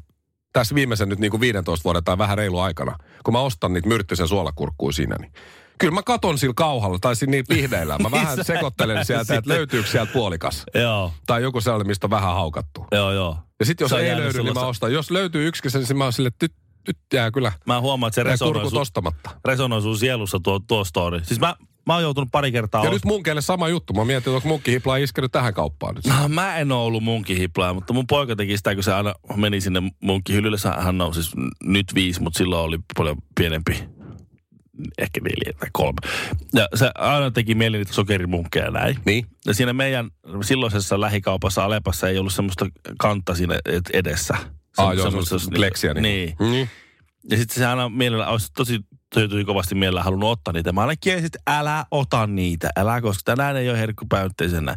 tässä 0.57 0.75
viimeisen 0.75 1.09
nyt 1.09 1.19
niin 1.19 1.31
kuin 1.31 1.41
15 1.41 1.83
vuoden 1.83 2.03
tai 2.03 2.17
vähän 2.17 2.37
reilu 2.37 2.59
aikana, 2.59 2.97
kun 3.23 3.33
mä 3.33 3.39
ostan 3.39 3.73
niitä 3.73 3.87
myrttyisen 3.87 4.27
suolakurkkuja 4.27 4.93
siinä, 4.93 5.15
niin 5.19 5.31
kyllä 5.77 5.93
mä 5.93 6.03
katon 6.03 6.37
sillä 6.37 6.53
kauhalla 6.55 6.97
tai 7.01 7.15
siinä 7.15 7.31
niillä 7.31 7.45
pihdeillä. 7.49 7.97
Mä 7.97 8.11
vähän 8.21 8.45
sekoittelen 8.45 9.05
sieltä, 9.05 9.35
että 9.35 9.49
löytyykö 9.49 9.89
sieltä 9.89 10.13
puolikas. 10.13 10.63
Joo, 10.73 11.13
Tai 11.27 11.41
joku 11.43 11.61
sellainen, 11.61 11.87
mistä 11.87 12.07
on 12.07 12.11
vähän 12.11 12.33
haukattu. 12.33 12.85
joo, 12.91 13.11
joo. 13.11 13.37
Ja 13.59 13.65
sitten 13.65 13.85
jos 13.85 13.91
ei 13.91 14.17
löydy, 14.17 14.43
niin 14.43 14.53
mä 14.53 14.65
ostan. 14.65 14.93
Jos 14.93 15.11
löytyy 15.11 15.47
yksikin, 15.47 15.71
niin 15.73 15.97
mä 15.97 16.03
oon 16.03 16.13
sille, 16.13 16.27
että 16.27 16.45
nyt, 16.45 16.53
nyt 16.87 16.97
jää 17.13 17.31
kyllä 17.31 17.51
Mä 17.65 17.81
huomaan, 17.81 18.07
että 18.07 18.15
se 18.15 18.23
resonoi 18.23 18.69
sun, 18.69 19.13
resonoi 19.45 19.81
sun 19.81 19.97
sielussa 19.97 20.39
tuo, 20.43 20.59
tuo 20.59 20.83
story. 20.83 21.21
Siis 21.23 21.39
mä, 21.39 21.55
mä 21.87 21.93
oon 21.93 22.01
joutunut 22.01 22.29
pari 22.31 22.51
kertaa... 22.51 22.83
Ja 22.83 22.89
ost- 22.89 22.93
nyt 22.93 23.05
munkeille 23.05 23.41
sama 23.41 23.69
juttu. 23.69 23.93
Mä 23.93 24.05
mietin, 24.05 24.17
että 24.17 24.31
onko 24.31 24.47
munkkihipla 24.47 24.97
iskenyt 24.97 25.31
tähän 25.31 25.53
kauppaan 25.53 25.95
nyt. 25.95 26.05
No, 26.05 26.27
mä 26.29 26.57
en 26.57 26.71
ole 26.71 26.83
ollut 26.83 27.03
munkkihiplaa, 27.03 27.73
mutta 27.73 27.93
mun 27.93 28.07
poika 28.07 28.35
teki 28.35 28.57
sitä, 28.57 28.73
kun 28.75 28.83
se 28.83 28.93
aina 28.93 29.13
meni 29.35 29.61
sinne 29.61 29.81
munkkihyllylle. 30.01 30.57
Hän 30.79 31.01
on 31.01 31.13
siis 31.13 31.31
nyt 31.63 31.85
viisi, 31.95 32.21
mutta 32.21 32.37
silloin 32.37 32.63
oli 32.65 32.79
paljon 32.97 33.17
pienempi. 33.39 33.83
Ehkä 34.97 35.19
neljä 35.21 35.53
tai 35.59 35.69
kolme. 35.73 35.97
Ja 36.53 36.67
se 36.75 36.91
aina 36.95 37.31
teki 37.31 37.55
mieli 37.55 37.77
niitä 37.77 37.93
sokerimunkkeja 37.93 38.65
ja 38.65 38.71
näin. 38.71 38.97
Niin. 39.05 39.25
Ja 39.45 39.53
siinä 39.53 39.73
meidän 39.73 40.09
silloisessa 40.41 41.01
lähikaupassa 41.01 41.65
Alepassa 41.65 42.09
ei 42.09 42.17
ollut 42.17 42.33
semmoista 42.33 42.65
kantta 42.99 43.35
siinä 43.35 43.59
ed- 43.65 43.89
edessä. 43.93 44.33
Ah, 44.77 44.93
joo, 44.95 45.05
semmoista- 45.05 45.29
semmoista 45.29 45.51
pleksiä. 45.55 45.93
Niin. 45.93 46.35
niin. 46.39 46.69
Ja 47.29 47.37
sitten 47.37 47.55
se 47.55 47.65
aina 47.65 47.89
mielellä, 47.89 48.27
olisi 48.27 48.51
tosi 48.53 48.79
tyytyi 49.13 49.45
kovasti 49.45 49.75
mielellä 49.75 50.03
halunnut 50.03 50.29
ottaa 50.29 50.53
niitä. 50.53 50.71
Mä 50.71 50.81
aina 50.81 50.95
kiesin, 51.01 51.25
että 51.25 51.39
älä 51.47 51.85
ota 51.91 52.27
niitä, 52.27 52.69
älä, 52.75 53.01
koska 53.01 53.21
tänään 53.25 53.57
ei 53.57 53.69
ole 53.69 53.79
herkkupäytteisenä. 53.79 54.75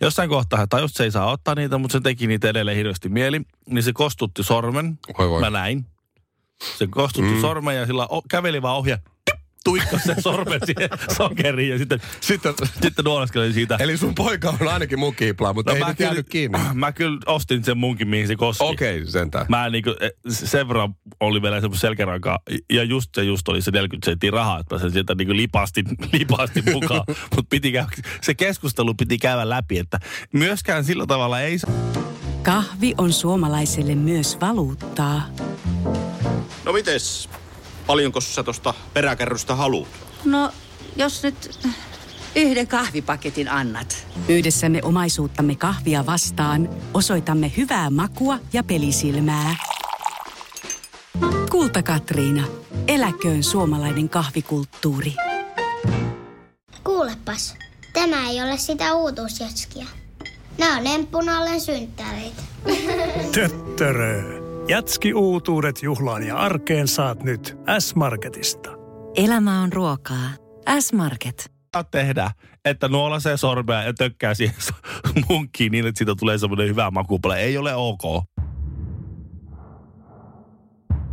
Jossain 0.00 0.28
kohtaa 0.28 0.58
hän 0.58 0.68
tajusi, 0.68 0.94
se 0.94 1.04
ei 1.04 1.10
saa 1.10 1.30
ottaa 1.30 1.54
niitä, 1.54 1.78
mutta 1.78 1.92
se 1.92 2.00
teki 2.00 2.26
niitä 2.26 2.48
edelleen 2.48 2.76
hirveästi 2.76 3.08
mieli. 3.08 3.40
Niin 3.70 3.82
se 3.82 3.92
kostutti 3.92 4.42
sormen. 4.42 4.98
Voi 5.18 5.30
voi. 5.30 5.40
Mä 5.40 5.50
näin. 5.50 5.86
Se 6.78 6.86
kostutti 6.86 7.30
mm. 7.34 7.40
sormen 7.40 7.76
ja 7.76 7.86
sillä 7.86 8.08
käveli 8.30 8.62
vaan 8.62 8.76
ohja, 8.76 8.98
tuikkasi 9.64 10.04
sen 10.04 10.22
sormen 10.22 10.60
siihen 10.66 10.88
sokeriin 11.16 11.70
ja 11.70 11.78
sitten, 11.78 12.00
Sitten, 12.20 12.54
sitten 12.82 13.04
nuoleskeli 13.04 13.52
siitä. 13.52 13.76
eli 13.80 13.96
sun 13.96 14.14
poika 14.14 14.54
on 14.60 14.68
ainakin 14.68 14.98
munkkihipla, 14.98 15.52
mutta 15.52 15.72
no, 15.72 15.76
ei 15.76 15.84
nyt 15.84 16.00
jäänyt 16.00 16.28
kiinni. 16.28 16.58
mä 16.74 16.92
kyllä 16.92 17.18
ostin 17.26 17.64
sen 17.64 17.78
munkin, 17.78 18.08
mihin 18.08 18.26
se 18.26 18.36
koski. 18.36 18.64
Okei, 18.64 18.98
okay, 19.00 19.10
sentään. 19.10 19.46
Mä 19.48 19.68
niinku, 19.68 19.94
eh, 20.00 20.10
sen 20.28 20.68
verran 20.68 20.94
oli 21.20 21.42
vielä 21.42 21.56
semmoinen 21.56 21.80
selkärankaa, 21.80 22.38
ja 22.72 22.82
just 22.84 23.10
se 23.14 23.22
just 23.22 23.48
oli 23.48 23.62
se 23.62 23.70
40 23.70 24.04
senttiä 24.10 24.30
rahaa, 24.30 24.60
että 24.60 24.74
mä 24.74 24.78
sen 24.78 24.92
sieltä 24.92 25.14
niinku 25.14 25.36
lipastin, 25.36 25.84
lipastin 26.12 26.64
mukaan. 26.72 27.04
Mutta 27.36 27.48
piti 27.50 27.72
käydä, 27.72 27.88
se 28.20 28.34
keskustelu 28.34 28.94
piti 28.94 29.18
käydä 29.18 29.48
läpi, 29.48 29.78
että 29.78 29.98
myöskään 30.32 30.84
sillä 30.84 31.06
tavalla 31.06 31.40
ei 31.40 31.58
saa. 31.58 31.70
Kahvi 32.42 32.94
on 32.98 33.12
suomalaiselle 33.12 33.94
myös 33.94 34.40
valuuttaa. 34.40 35.22
No 36.64 36.72
mites? 36.72 37.28
Paljonko 37.90 38.20
sä 38.20 38.42
tosta 38.42 38.74
peräkärrystä 38.94 39.54
haluat? 39.54 39.88
No, 40.24 40.52
jos 40.96 41.22
nyt 41.22 41.58
yhden 42.36 42.68
kahvipaketin 42.68 43.48
annat. 43.48 44.06
Yhdessämme 44.28 44.80
omaisuuttamme 44.82 45.54
kahvia 45.54 46.06
vastaan 46.06 46.68
osoitamme 46.94 47.52
hyvää 47.56 47.90
makua 47.90 48.38
ja 48.52 48.62
pelisilmää. 48.62 49.56
Kulta 51.50 51.82
Katriina. 51.82 52.44
Eläköön 52.88 53.42
suomalainen 53.42 54.08
kahvikulttuuri. 54.08 55.14
Kuulepas, 56.84 57.54
tämä 57.92 58.30
ei 58.30 58.42
ole 58.42 58.58
sitä 58.58 58.94
uutuusjatskia. 58.94 59.86
Nämä 60.58 60.76
on 60.76 60.86
emppunallen 60.86 61.60
synttäreitä. 61.60 62.42
Töttörö. 63.32 64.39
Jätski 64.68 65.14
uutuudet 65.14 65.82
juhlaan 65.82 66.22
ja 66.22 66.36
arkeen 66.36 66.88
saat 66.88 67.22
nyt 67.22 67.58
S-Marketista. 67.78 68.70
Elämä 69.16 69.62
on 69.62 69.72
ruokaa. 69.72 70.30
S-Market. 70.80 71.52
tehdä, 71.90 72.30
että 72.64 72.88
nuolasee 72.88 73.36
sormea 73.36 73.82
ja 73.82 73.92
tökkää 73.94 74.34
siihen 74.34 74.56
munkkiin 75.28 75.72
niin, 75.72 75.86
että 75.86 75.98
siitä 75.98 76.14
tulee 76.18 76.38
semmoinen 76.38 76.68
hyvä 76.68 76.90
makupala. 76.90 77.36
Ei 77.36 77.58
ole 77.58 77.74
ok. 77.74 78.24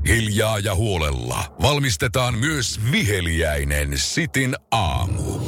Hiljaa 0.07 0.59
ja 0.59 0.75
huolella 0.75 1.55
valmistetaan 1.61 2.37
myös 2.37 2.79
viheliäinen 2.91 3.89
sitin 3.95 4.55
aamu. 4.71 5.39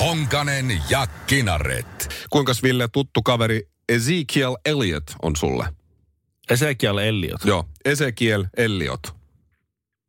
Honkanen 0.00 0.82
ja 0.90 1.06
Kinaret. 1.26 2.08
Kuinka 2.30 2.52
Ville 2.62 2.88
tuttu 2.92 3.22
kaveri 3.22 3.62
Ezekiel 3.88 4.56
Elliot 4.64 5.04
on 5.22 5.36
sulle? 5.36 5.77
Ezekiel 6.50 6.98
Elliot. 6.98 7.44
Joo, 7.44 7.64
Ezekiel 7.84 8.44
Elliot. 8.56 9.18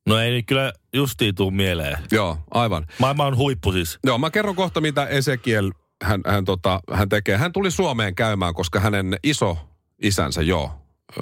No 0.07 0.19
ei 0.19 0.31
nyt 0.31 0.45
kyllä 0.47 0.73
justiin 0.93 1.35
tuu 1.35 1.51
mieleen. 1.51 1.97
Joo, 2.11 2.37
aivan. 2.51 2.85
Maailma 2.99 3.25
on 3.25 3.37
huippu 3.37 3.71
siis. 3.71 3.99
Joo, 4.03 4.17
mä 4.17 4.29
kerron 4.29 4.55
kohta, 4.55 4.81
mitä 4.81 5.07
Ezekiel 5.07 5.71
hän, 6.03 6.21
hän, 6.27 6.45
tota, 6.45 6.79
hän 6.93 7.09
tekee. 7.09 7.37
Hän 7.37 7.53
tuli 7.53 7.71
Suomeen 7.71 8.15
käymään, 8.15 8.53
koska 8.53 8.79
hänen 8.79 9.17
iso 9.23 9.57
isänsä, 10.01 10.41
joo, 10.41 10.71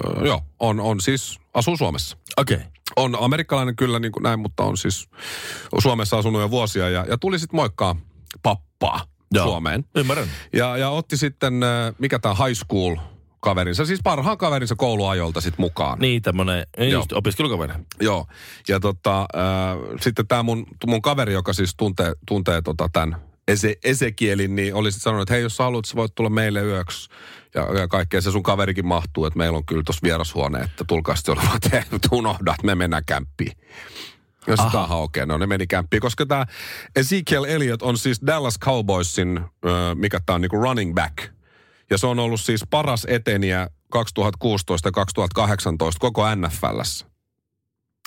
öö, 0.05 0.25
joo 0.25 0.43
on, 0.59 0.79
on 0.79 1.01
siis, 1.01 1.39
asuu 1.53 1.77
Suomessa. 1.77 2.17
Okei. 2.37 2.57
Okay. 2.57 2.67
On 2.95 3.17
amerikkalainen 3.19 3.75
kyllä 3.75 3.99
niin 3.99 4.11
kuin 4.11 4.23
näin, 4.23 4.39
mutta 4.39 4.63
on 4.63 4.77
siis 4.77 5.09
Suomessa 5.79 6.17
asunut 6.17 6.41
jo 6.41 6.49
vuosia 6.49 6.89
ja, 6.89 7.05
ja 7.09 7.17
tuli 7.17 7.39
sitten 7.39 7.55
moikkaa 7.55 7.95
pappaa 8.43 9.01
Joo. 9.31 9.45
Suomeen. 9.45 9.85
Ymmärrän. 9.95 10.27
Ja, 10.53 10.77
ja 10.77 10.89
otti 10.89 11.17
sitten, 11.17 11.53
mikä 11.99 12.19
tämä 12.19 12.35
high 12.35 12.63
school 12.65 12.95
kaverinsa, 13.47 13.85
siis 13.85 13.99
parhaan 14.03 14.37
kaverinsa 14.37 14.75
kouluajolta 14.75 15.41
sitten 15.41 15.61
mukaan. 15.61 15.99
Niin, 15.99 16.21
tämmönen, 16.21 16.65
Joo. 16.77 16.87
just 16.87 17.13
opiskelukaveri. 17.13 17.73
Joo, 17.99 18.27
ja 18.67 18.79
tota, 18.79 19.21
äh, 19.21 19.97
sitten 20.01 20.27
tämä 20.27 20.43
mun, 20.43 20.65
mun 20.87 21.01
kaveri, 21.01 21.33
joka 21.33 21.53
siis 21.53 21.75
tuntee, 21.77 22.13
tuntee 22.27 22.61
tota 22.61 22.89
tämän 22.93 23.17
Ese, 23.47 23.75
Ezekielin, 23.83 24.55
niin 24.55 24.75
oli 24.75 24.91
sitten 24.91 25.03
sanonut, 25.03 25.21
että 25.21 25.33
hei, 25.33 25.43
jos 25.43 25.57
sä 25.57 25.63
haluat, 25.63 25.85
sä 25.85 25.95
voit 25.95 26.15
tulla 26.15 26.29
meille 26.29 26.61
yöksi. 26.61 27.09
Ja, 27.55 27.79
ja 27.79 27.87
kaikkea 27.87 28.21
se 28.21 28.31
sun 28.31 28.43
kaverikin 28.43 28.87
mahtuu, 28.87 29.25
että 29.25 29.37
meillä 29.37 29.57
on 29.57 29.65
kyllä 29.65 29.83
tuossa 29.85 30.03
vierashuone, 30.03 30.59
että 30.59 30.83
tulkaa 30.87 31.15
sitten 31.15 31.37
olla, 31.37 31.49
että 31.93 32.09
unohda, 32.11 32.51
että 32.51 32.65
me 32.65 32.75
mennään 32.75 33.03
kämppiin. 33.05 33.57
Ja 34.47 34.57
sitten 34.57 34.79
aha, 34.79 34.95
okei, 34.95 35.23
okay, 35.23 35.33
no 35.33 35.37
ne 35.37 35.47
meni 35.47 35.67
kämppiin, 35.67 36.01
koska 36.01 36.25
tämä 36.25 36.45
Ezekiel 36.95 37.43
Elliott 37.43 37.81
on 37.81 37.97
siis 37.97 38.21
Dallas 38.27 38.59
Cowboysin, 38.59 39.39
ö, 39.65 39.95
mikä 39.95 40.19
tämä 40.25 40.35
on, 40.35 40.41
niinku 40.41 40.57
running 40.57 40.93
back. 40.93 41.36
Ja 41.89 41.97
se 41.97 42.07
on 42.07 42.19
ollut 42.19 42.41
siis 42.41 42.61
paras 42.69 43.05
eteniä 43.09 43.67
2016 43.91 44.87
ja 44.87 44.91
2018 44.91 45.99
koko 45.99 46.35
NFLssä. 46.35 47.05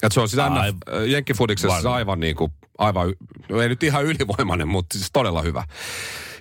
Et 0.03 0.13
se 0.13 0.21
on 0.21 0.29
siis 0.29 0.39
Ai- 0.39 0.73
NF, 0.73 0.77
Jenkkifudiksessa 1.07 1.75
Varmaan. 1.75 1.95
aivan 1.95 2.21
niin 2.21 2.37
kuin, 2.37 2.53
aivan, 2.79 3.15
ei 3.63 3.69
nyt 3.69 3.83
ihan 3.83 4.05
ylivoimainen, 4.05 4.69
mutta 4.69 4.99
siis 4.99 5.11
todella 5.13 5.43
hyvä. 5.43 5.65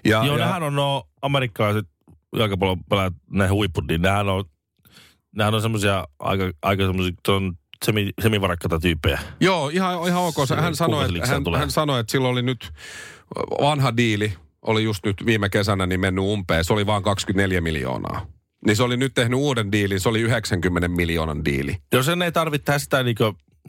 Ja, 0.05 0.25
Joo, 0.25 0.37
ja, 0.37 0.45
nehän 0.45 0.63
on 0.63 0.75
no 0.75 1.03
amerikkalaiset 1.21 1.85
jalkapallon 2.35 2.83
pelaajat, 2.83 3.13
ne 3.29 3.47
huiput, 3.47 3.87
niin 3.87 4.01
nehän 4.01 4.29
on, 4.29 4.45
nehän 5.35 5.53
on 5.53 5.61
semmoisia 5.61 6.07
aika, 6.19 6.51
aika 6.61 6.85
semmoisia, 6.85 7.13
se 7.25 7.31
on 7.31 7.53
semi, 7.85 8.09
semivarakkaita 8.21 8.79
tyyppejä. 8.79 9.19
Joo, 9.39 9.69
ihan, 9.69 10.07
ihan 10.07 10.23
ok. 10.23 10.35
Hän 10.61 10.75
sanoi, 10.75 11.05
että, 11.05 11.27
hän, 11.27 11.43
tulee? 11.43 11.59
hän 11.59 11.71
sanoi, 11.71 11.99
että 11.99 12.11
silloin 12.11 12.31
oli 12.31 12.41
nyt 12.41 12.71
vanha 13.61 13.97
diili, 13.97 14.33
oli 14.61 14.83
just 14.83 15.05
nyt 15.05 15.25
viime 15.25 15.49
kesänä 15.49 15.85
niin 15.85 15.99
mennyt 15.99 16.25
umpeen. 16.25 16.65
Se 16.65 16.73
oli 16.73 16.85
vain 16.85 17.03
24 17.03 17.61
miljoonaa. 17.61 18.25
Niin 18.65 18.75
se 18.75 18.83
oli 18.83 18.97
nyt 18.97 19.13
tehnyt 19.13 19.39
uuden 19.39 19.71
diilin, 19.71 19.99
se 19.99 20.09
oli 20.09 20.21
90 20.21 20.87
miljoonan 20.87 21.45
diili. 21.45 21.77
Jos 21.93 22.05
sen 22.05 22.21
ei 22.21 22.31
tarvitse 22.31 22.65
tehdä 22.65 22.79
sitä 22.79 23.03
niin 23.03 23.15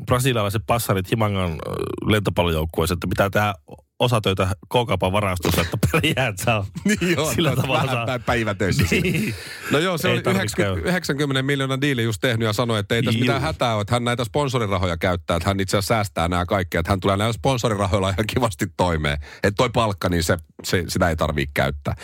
brasilialaiset 0.06 0.62
passarit 0.66 1.10
Himangan 1.10 1.52
ö, 1.52 1.56
lentopallojoukkueessa, 2.04 2.94
että 2.94 3.06
pitää 3.08 3.30
tehdä 3.30 3.54
osatöitä 4.00 4.46
K-kaupan 4.68 5.12
varastossa, 5.12 5.60
että 5.60 5.78
pärjäät 5.92 6.38
saa. 6.38 6.66
Niin 6.84 6.98
joo, 7.16 7.32
Sillä 7.34 7.50
että 7.50 7.62
tavalla 7.62 7.82
vähän 7.82 8.06
saa. 8.06 8.18
pä- 8.18 8.22
päivätöissä. 8.26 8.82
Niin. 8.90 9.34
No 9.70 9.78
joo, 9.78 9.98
se 9.98 10.08
Ei 10.08 10.14
oli 10.14 10.22
tarvitse 10.22 10.62
90, 10.62 10.88
90 10.88 11.42
miljoonan 11.42 11.80
diili 11.80 12.02
just 12.02 12.20
tehnyt 12.20 12.46
ja 12.46 12.52
sanoi, 12.52 12.78
että 12.78 12.94
ei 12.94 13.02
tässä 13.02 13.18
Juu. 13.18 13.22
mitään 13.22 13.42
hätää 13.42 13.74
ole, 13.74 13.80
että 13.80 13.94
hän 13.94 14.04
näitä 14.04 14.24
sponsorirahoja 14.24 14.96
käyttää, 14.96 15.36
että 15.36 15.48
hän 15.48 15.60
itse 15.60 15.76
asiassa 15.76 15.94
säästää 15.94 16.28
nämä 16.28 16.46
kaikki, 16.46 16.76
että 16.76 16.92
hän 16.92 17.00
tulee 17.00 17.16
näillä 17.16 17.32
sponsorirahoilla 17.32 18.10
ihan 18.10 18.26
kivasti 18.34 18.66
toimeen. 18.76 19.18
Että 19.42 19.52
toi 19.56 19.70
palkka, 19.70 20.08
niin 20.08 20.22
se, 20.22 20.36
se, 20.64 20.84
sitä 20.88 21.08
ei 21.08 21.16
tarvitse 21.16 21.50
käyttää. 21.54 21.94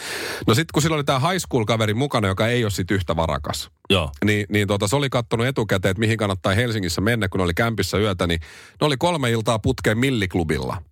No 0.46 0.54
sitten 0.54 0.72
kun 0.74 0.82
sillä 0.82 0.94
oli 0.96 1.04
tämä 1.04 1.18
high 1.18 1.38
school 1.48 1.64
kaveri 1.64 1.94
mukana, 1.94 2.28
joka 2.28 2.46
ei 2.46 2.64
ole 2.64 2.70
sit 2.70 2.90
yhtä 2.90 3.16
varakas, 3.16 3.70
Joo. 3.90 4.10
niin, 4.24 4.46
niin 4.48 4.68
tota, 4.68 4.88
se 4.88 4.96
oli 4.96 5.10
kattonut 5.10 5.46
etukäteen, 5.46 5.90
että 5.90 6.00
mihin 6.00 6.16
kannattaa 6.18 6.54
Helsingissä 6.54 7.00
mennä, 7.00 7.28
kun 7.28 7.38
ne 7.38 7.44
oli 7.44 7.54
kämpissä 7.54 7.98
yötä, 7.98 8.26
niin 8.26 8.40
ne 8.80 8.86
oli 8.86 8.96
kolme 8.96 9.30
iltaa 9.30 9.58
putkeen 9.58 9.98
Milliklubilla. 9.98 10.82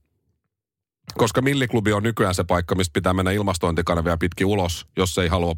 Koska 1.15 1.43
Milliklubi 1.43 1.93
on 1.93 2.03
nykyään 2.03 2.35
se 2.35 2.45
paikka, 2.45 2.75
mistä 2.75 2.93
pitää 2.93 3.13
mennä 3.13 3.31
ilmastointikanavia 3.31 4.17
pitkin 4.17 4.47
ulos, 4.47 4.87
jos 4.97 5.19
ei 5.19 5.29
halua 5.29 5.55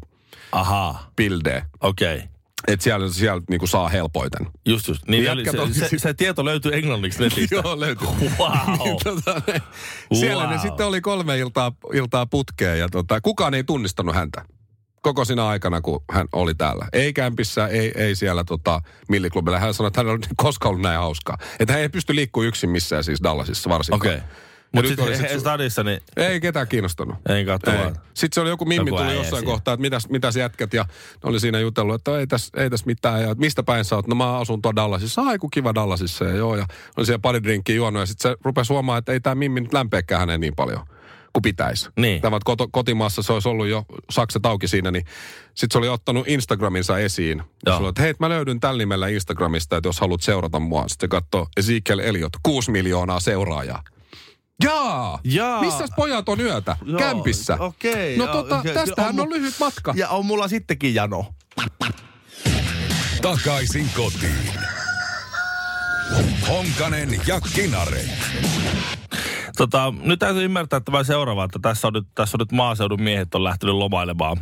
Ahaa, 0.51 1.11
pildeä. 1.15 1.65
okei. 1.81 2.15
Okay. 2.15 2.27
Että 2.67 2.83
siellä, 2.83 3.09
siellä 3.09 3.41
niinku 3.49 3.67
saa 3.67 3.89
helpoiten. 3.89 4.47
Just 4.65 4.87
just. 4.87 5.01
Niin 5.07 5.21
Niin 5.21 5.31
oli, 5.31 5.43
oli 5.59 5.73
se, 5.73 5.87
se, 5.89 5.99
se, 5.99 6.13
tieto 6.13 6.45
löytyy 6.45 6.71
englanniksi 6.75 7.19
netistä. 7.23 7.55
Joo, 7.63 7.79
löytyy. 7.79 8.07
Wow. 8.39 8.97
tota, 9.03 9.41
ne, 9.47 9.61
siellä 10.13 10.43
ne 10.47 10.55
Wow. 10.55 10.61
sitten 10.61 10.85
oli 10.85 11.01
kolme 11.01 11.37
iltaa, 11.37 11.71
iltaa 11.93 12.25
putkeen 12.25 12.79
ja 12.79 12.89
tota, 12.89 13.21
kukaan 13.21 13.53
ei 13.53 13.63
tunnistanut 13.63 14.15
häntä. 14.15 14.45
Koko 15.01 15.25
siinä 15.25 15.47
aikana, 15.47 15.81
kun 15.81 16.03
hän 16.11 16.27
oli 16.33 16.55
täällä. 16.55 16.87
Ei 16.93 17.13
kämpissä, 17.13 17.67
ei, 17.67 17.91
ei 17.95 18.15
siellä 18.15 18.43
tota, 18.43 18.81
milliklubilla. 19.09 19.59
Hän 19.59 19.73
sanoi, 19.73 19.87
että 19.87 19.99
hän 19.99 20.09
oli 20.09 20.19
koskaan 20.37 20.69
ollut 20.69 20.81
näin 20.83 20.99
hauskaa. 20.99 21.37
Että 21.59 21.73
hän 21.73 21.81
ei 21.81 21.89
pysty 21.89 22.15
liikkua 22.15 22.43
yksin 22.43 22.69
missään 22.69 23.03
siis 23.03 23.19
Dallasissa 23.23 23.69
varsinkaan. 23.69 24.13
Okei. 24.15 24.27
Mutta 24.71 24.87
sitten 24.87 25.17
sit 25.17 25.29
he 25.29 25.35
su- 25.35 25.39
stadissa, 25.39 25.83
niin 25.83 25.99
Ei 26.17 26.41
ketään 26.41 26.67
kiinnostanut. 26.67 27.15
ei 27.29 27.45
katso 27.45 27.71
Ei. 27.71 27.77
vaan. 27.77 27.95
Sitten 28.13 28.35
se 28.35 28.41
oli 28.41 28.49
joku 28.49 28.65
mimmi 28.65 28.89
Joku 28.89 28.97
tuli 29.03 29.15
jossain 29.15 29.25
siellä. 29.29 29.45
kohtaa, 29.45 29.73
että 29.73 29.81
mitäs, 29.81 30.09
mitäs 30.09 30.35
jätkät 30.35 30.73
ja 30.73 30.83
ne 30.83 31.29
oli 31.29 31.39
siinä 31.39 31.59
jutellut, 31.59 31.95
että 31.95 32.19
ei 32.19 32.27
tässä 32.27 32.61
ei 32.61 32.69
täs 32.69 32.85
mitään 32.85 33.21
ja 33.21 33.35
mistä 33.35 33.63
päin 33.63 33.85
sä 33.85 33.95
oot? 33.95 34.07
No 34.07 34.15
mä 34.15 34.37
asun 34.37 34.61
tuolla 34.61 34.75
Dallasissa. 34.75 35.21
Ai 35.21 35.37
kun 35.37 35.49
kiva 35.49 35.75
Dallasissa 35.75 36.25
ja 36.25 36.35
joo 36.35 36.55
ja 36.55 36.65
oli 36.97 37.05
siellä 37.05 37.19
pari 37.19 37.43
drinkkiä 37.43 37.75
juonut 37.75 37.99
ja 37.99 38.05
sitten 38.05 38.31
se 38.31 38.37
rupesi 38.43 38.73
huomaamaan, 38.73 38.99
että 38.99 39.11
ei 39.11 39.19
tämä 39.19 39.35
mimmi 39.35 39.61
nyt 39.61 39.73
lämpeäkään 39.73 40.19
hänen 40.19 40.41
niin 40.41 40.55
paljon 40.55 40.79
kuin 41.33 41.41
pitäisi. 41.41 41.89
Niin. 41.97 42.21
Tämä 42.21 42.37
koto, 42.43 42.67
kotimaassa 42.71 43.21
se 43.21 43.33
olisi 43.33 43.49
ollut 43.49 43.67
jo 43.67 43.85
sakset 44.09 44.45
auki 44.45 44.67
siinä, 44.67 44.91
niin 44.91 45.05
sitten 45.47 45.69
se 45.71 45.77
oli 45.77 45.87
ottanut 45.89 46.27
Instagraminsa 46.27 46.99
esiin. 46.99 47.43
Ja 47.65 47.77
oli, 47.77 47.89
että 47.89 48.01
hei, 48.01 48.13
mä 48.19 48.29
löydyn 48.29 48.59
tällä 48.59 48.77
nimellä 48.77 49.07
Instagramista, 49.07 49.77
että 49.77 49.87
jos 49.89 49.99
haluat 49.99 50.21
seurata 50.21 50.59
mua. 50.59 50.87
Sitten 50.87 51.07
se 51.07 51.07
katsoo 51.07 51.47
Ezekiel 51.57 51.99
Elliot, 51.99 52.33
6 52.43 52.71
miljoonaa 52.71 53.19
seuraajaa. 53.19 53.83
Jaa! 54.63 55.19
Jaa. 55.23 55.61
Missäs 55.61 55.89
pojat 55.95 56.29
on 56.29 56.39
yötä? 56.41 56.75
Joo, 56.85 56.99
Kämpissä. 56.99 57.57
okei, 57.59 58.17
No 58.17 58.25
joo, 58.25 58.33
tota, 58.33 58.59
okei. 58.59 58.73
tästähän 58.73 59.19
On 59.19 59.19
on, 59.19 59.29
lyhyt 59.29 59.53
matka. 59.59 59.93
Ja 59.95 60.09
on 60.09 60.25
mulla 60.25 60.47
sittenkin 60.47 60.95
jano. 60.95 61.25
Takaisin 63.21 63.89
kotiin. 63.95 64.51
Honkanen 66.49 67.21
ja 67.27 67.41
Kinaret. 67.41 68.09
Tota, 69.57 69.93
nyt 70.03 70.19
täytyy 70.19 70.43
ymmärtää 70.43 70.79
tämä 70.79 71.03
seuraava, 71.03 71.43
että 71.43 71.59
tässä 71.61 71.87
on 71.87 71.93
nyt, 71.93 72.07
tässä 72.15 72.37
on 72.37 72.39
nyt 72.39 72.51
maaseudun 72.51 73.01
miehet 73.01 73.35
on 73.35 73.43
lähtenyt 73.43 73.75
lomailemaan. 73.75 74.37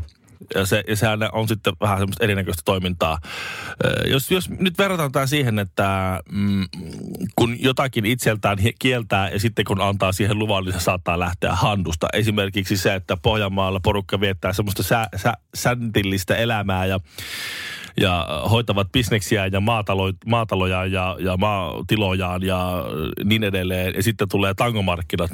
Ja, 0.55 0.65
se, 0.65 0.83
ja 0.87 0.95
sehän 0.95 1.19
on 1.31 1.47
sitten 1.47 1.73
vähän 1.81 1.97
semmoista 1.97 2.23
erinäköistä 2.23 2.61
toimintaa. 2.65 3.19
Jos, 4.07 4.31
jos 4.31 4.49
nyt 4.49 4.77
verrataan 4.77 5.11
tämä 5.11 5.27
siihen, 5.27 5.59
että 5.59 6.19
mm, 6.31 6.65
kun 7.35 7.55
jotakin 7.59 8.05
itseltään 8.05 8.57
kieltää 8.79 9.29
ja 9.29 9.39
sitten 9.39 9.65
kun 9.65 9.81
antaa 9.81 10.11
siihen 10.11 10.39
luvan, 10.39 10.63
niin 10.63 10.73
se 10.73 10.79
saattaa 10.79 11.19
lähteä 11.19 11.51
handusta. 11.51 12.07
Esimerkiksi 12.13 12.77
se, 12.77 12.95
että 12.95 13.17
Pohjanmaalla 13.17 13.79
porukka 13.79 14.19
viettää 14.19 14.53
semmoista 14.53 14.83
sä, 14.83 15.09
sä, 15.15 15.33
säntillistä 15.55 16.35
elämää 16.35 16.85
ja 16.85 16.99
ja 18.01 18.27
hoitavat 18.49 18.91
bisneksiä 18.91 19.45
ja 19.51 19.59
maatalo, 19.59 20.13
maataloja 20.25 20.85
ja, 20.85 21.17
ja 21.19 21.37
maatilojaan 21.37 22.43
ja 22.43 22.83
niin 23.23 23.43
edelleen. 23.43 23.93
Ja 23.95 24.03
sitten 24.03 24.29
tulee 24.29 24.53
tangomarkkinat, 24.53 25.31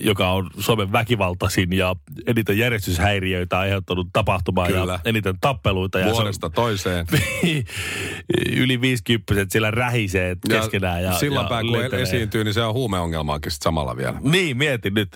joka 0.00 0.30
on 0.30 0.50
Suomen 0.58 0.92
väkivaltaisin 0.92 1.72
ja 1.72 1.96
eniten 2.26 2.58
järjestyshäiriöitä 2.58 3.58
aiheuttanut 3.58 4.06
tapahtuma 4.12 4.66
Kyllä. 4.66 4.92
ja 4.92 4.98
eniten 5.04 5.34
tappeluita. 5.40 5.98
Ja 5.98 6.04
se 6.04 6.10
on- 6.10 6.16
Vuodesta 6.16 6.50
toiseen. 6.50 7.06
yli 8.56 8.80
50 8.80 9.46
siellä 9.48 9.70
rähisee 9.70 10.36
keskenään. 10.48 11.02
Ja, 11.02 11.12
silloin 11.12 11.44
ja 11.44 11.48
päin, 11.48 11.66
kun 11.66 11.78
lentelee. 11.78 12.02
esiintyy, 12.02 12.44
niin 12.44 12.54
se 12.54 12.62
on 12.62 12.74
huumeongelmaakin 12.74 13.52
sit 13.52 13.62
samalla 13.62 13.96
vielä. 13.96 14.14
Niin, 14.22 14.56
mietin 14.56 14.94
nyt. 14.94 15.08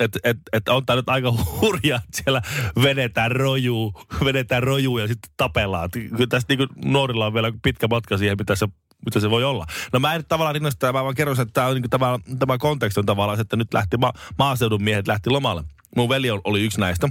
Että 0.00 0.18
et, 0.24 0.36
et 0.52 0.68
on 0.68 0.86
tää 0.86 0.96
nyt 0.96 1.08
aika 1.08 1.32
hurjaa, 1.60 1.98
että 1.98 2.22
siellä 2.22 2.42
vedetään 2.82 3.32
rojuu, 3.32 3.92
vedetään 4.24 4.62
rojuu 4.62 4.98
ja 4.98 5.08
sitten 5.08 5.32
tapellaan. 5.36 5.90
Kyllä 5.90 6.26
tästä 6.28 6.54
niinku 6.54 6.74
nuorilla 6.84 7.26
on 7.26 7.34
vielä 7.34 7.52
pitkä 7.62 7.88
matka 7.88 8.18
siihen, 8.18 8.36
mitä 8.38 8.54
se 8.54 8.68
mitä 9.04 9.20
se 9.20 9.30
voi 9.30 9.44
olla. 9.44 9.66
No 9.92 10.00
mä 10.00 10.14
en 10.14 10.18
nyt 10.18 10.28
tavallaan 10.28 10.54
rinnasta, 10.54 10.92
mä 10.92 11.04
vaan 11.04 11.14
kerron, 11.14 11.40
että 11.40 11.52
tämä, 11.52 11.66
on, 11.66 11.74
niin 11.74 11.90
tämä, 11.90 12.18
tämä 12.38 12.58
konteksti 12.58 13.00
on 13.00 13.06
tavallaan 13.06 13.38
se, 13.38 13.40
että 13.42 13.56
nyt 13.56 13.74
lähti 13.74 13.96
ma- 13.96 14.12
maaseudun 14.38 14.82
miehet 14.82 15.08
lähti 15.08 15.30
lomalle. 15.30 15.64
Mun 15.96 16.08
veli 16.08 16.28
oli 16.30 16.64
yksi 16.64 16.80
näistä. 16.80 17.08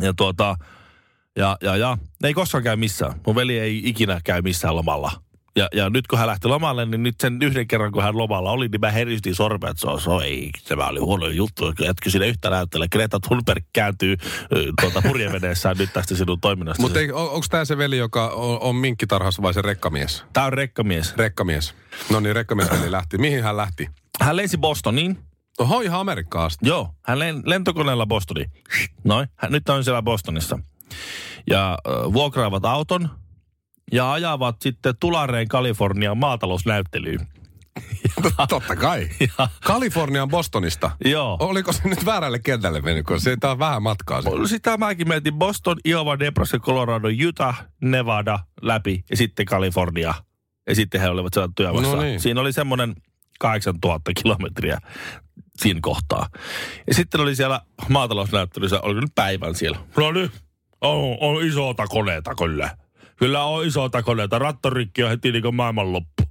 Ja 0.00 0.12
tuota, 0.14 0.56
ja, 1.36 1.56
ja, 1.62 1.76
ja, 1.76 1.98
ne 2.22 2.28
ei 2.28 2.34
koskaan 2.34 2.64
käy 2.64 2.76
missään. 2.76 3.20
Mun 3.26 3.36
veli 3.36 3.58
ei 3.58 3.82
ikinä 3.84 4.20
käy 4.24 4.42
missään 4.42 4.76
lomalla. 4.76 5.12
Ja, 5.56 5.68
ja 5.74 5.90
nyt 5.90 6.06
kun 6.06 6.18
hän 6.18 6.28
lähti 6.28 6.48
lomalle, 6.48 6.86
niin 6.86 7.02
nyt 7.02 7.14
sen 7.20 7.38
yhden 7.42 7.68
kerran, 7.68 7.92
kun 7.92 8.02
hän 8.02 8.18
lomalla 8.18 8.50
oli, 8.50 8.68
niin 8.68 8.80
mä 8.80 8.90
heristin 8.90 9.34
sormet, 9.34 9.70
että 9.70 9.80
se 9.80 9.86
on, 9.86 10.00
se 10.00 10.10
on, 10.10 10.22
ei, 10.24 10.50
tämä 10.68 10.86
oli 10.86 11.00
huono 11.00 11.26
juttu. 11.26 11.72
Jätkö 11.84 12.10
sinne 12.10 12.26
yhtä 12.26 12.50
näyttele. 12.50 12.88
Greta 12.88 13.20
Thunberg 13.20 13.64
kääntyy 13.72 14.16
tuota, 14.80 15.02
purjeveneessään 15.02 15.76
nyt 15.76 15.92
tästä 15.92 16.16
sinun 16.16 16.40
toiminnasta. 16.40 16.82
Mutta 16.82 16.98
on, 17.12 17.30
onko 17.30 17.46
tämä 17.50 17.64
se 17.64 17.78
veli, 17.78 17.98
joka 17.98 18.28
on, 18.28 18.60
on 18.60 18.76
minkkitarhassa 18.76 19.42
vai 19.42 19.54
se 19.54 19.62
rekkamies? 19.62 20.24
Tämä 20.32 20.46
on 20.46 20.52
rekkamies. 20.52 21.16
Rekkamies. 21.16 21.74
No 22.10 22.20
niin, 22.20 22.34
rekkamies 22.34 22.70
veli 22.70 22.92
lähti. 22.92 23.18
Mihin 23.18 23.42
hän 23.42 23.56
lähti? 23.56 23.88
Hän 24.20 24.36
lensi 24.36 24.58
Bostoniin. 24.58 25.18
Oho, 25.58 25.80
ihan 25.80 26.00
Amerikkaan 26.00 26.46
asti. 26.46 26.68
Joo, 26.68 26.94
hän 27.02 27.18
len, 27.18 27.42
lentokoneella 27.44 28.06
Bostoniin. 28.06 28.52
Noin, 29.04 29.28
hän 29.36 29.52
nyt 29.52 29.68
on 29.68 29.84
siellä 29.84 30.02
Bostonissa. 30.02 30.58
Ja 31.50 31.72
äh, 31.72 32.12
vuokraavat 32.12 32.64
auton 32.64 33.10
ja 33.92 34.12
ajavat 34.12 34.56
sitten 34.60 34.94
Tulareen 35.00 35.48
Kalifornian 35.48 36.18
maatalousnäyttelyyn. 36.18 37.28
Totta 38.48 38.76
kai. 38.76 39.08
Ja, 39.38 39.48
Kalifornian 39.64 40.28
Bostonista. 40.28 40.90
joo. 41.04 41.36
Oliko 41.40 41.72
se 41.72 41.88
nyt 41.88 42.04
väärälle 42.04 42.38
kentälle 42.38 42.80
mennyt, 42.80 43.06
kun 43.06 43.20
se 43.20 43.36
on 43.44 43.58
vähän 43.58 43.82
matkaa. 43.82 44.22
Se. 44.22 44.30
Sitä 44.46 44.76
mäkin 44.76 45.08
mietin 45.08 45.34
Boston, 45.34 45.76
Iowa, 45.86 46.16
Nebraska, 46.16 46.58
Colorado, 46.58 47.08
Utah, 47.28 47.64
Nevada 47.80 48.38
läpi 48.62 49.04
ja 49.10 49.16
sitten 49.16 49.46
Kalifornia. 49.46 50.14
Ja 50.66 50.74
sitten 50.74 51.00
he 51.00 51.08
olivat 51.08 51.34
siellä 51.34 51.52
työmässä. 51.56 51.96
No 51.96 52.02
niin. 52.02 52.20
Siinä 52.20 52.40
oli 52.40 52.52
semmoinen 52.52 52.94
8000 53.38 54.10
kilometriä 54.22 54.78
siinä 55.56 55.80
kohtaa. 55.82 56.28
Ja 56.86 56.94
sitten 56.94 57.20
oli 57.20 57.36
siellä 57.36 57.60
maatalousnäyttelyssä, 57.88 58.80
oli 58.80 59.00
nyt 59.00 59.14
päivän 59.14 59.54
siellä. 59.54 59.78
No 59.96 60.12
niin, 60.12 60.30
on, 60.80 61.16
on 61.20 61.46
isoita 61.46 61.86
koneita 61.86 62.34
kyllä. 62.34 62.76
Kyllä 63.16 63.44
on 63.44 63.66
isoita 63.66 64.02
koneita. 64.02 64.38
Rattorikki 64.38 65.02
on 65.02 65.10
heti 65.10 65.32
niin 65.32 65.42
kuin 65.42 65.54
maailmanloppu. 65.54 66.22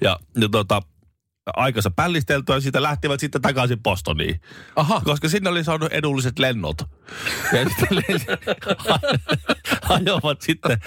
Ja, 0.00 0.18
ja 0.40 0.48
tota, 0.48 0.82
aikansa 1.56 1.90
pällisteltyä, 1.90 2.60
siitä 2.60 2.82
lähtivät 2.82 3.20
sitten 3.20 3.42
takaisin 3.42 3.82
Bostoniin. 3.82 4.40
Aha. 4.76 5.00
Koska 5.04 5.28
sinne 5.28 5.50
oli 5.50 5.64
saanut 5.64 5.92
edulliset 5.92 6.38
lennot. 6.38 6.78
Ja 7.52 7.64
sitten 7.68 7.88
lensi- 8.08 8.26
ajoivat 9.88 10.42
sitten 10.42 10.78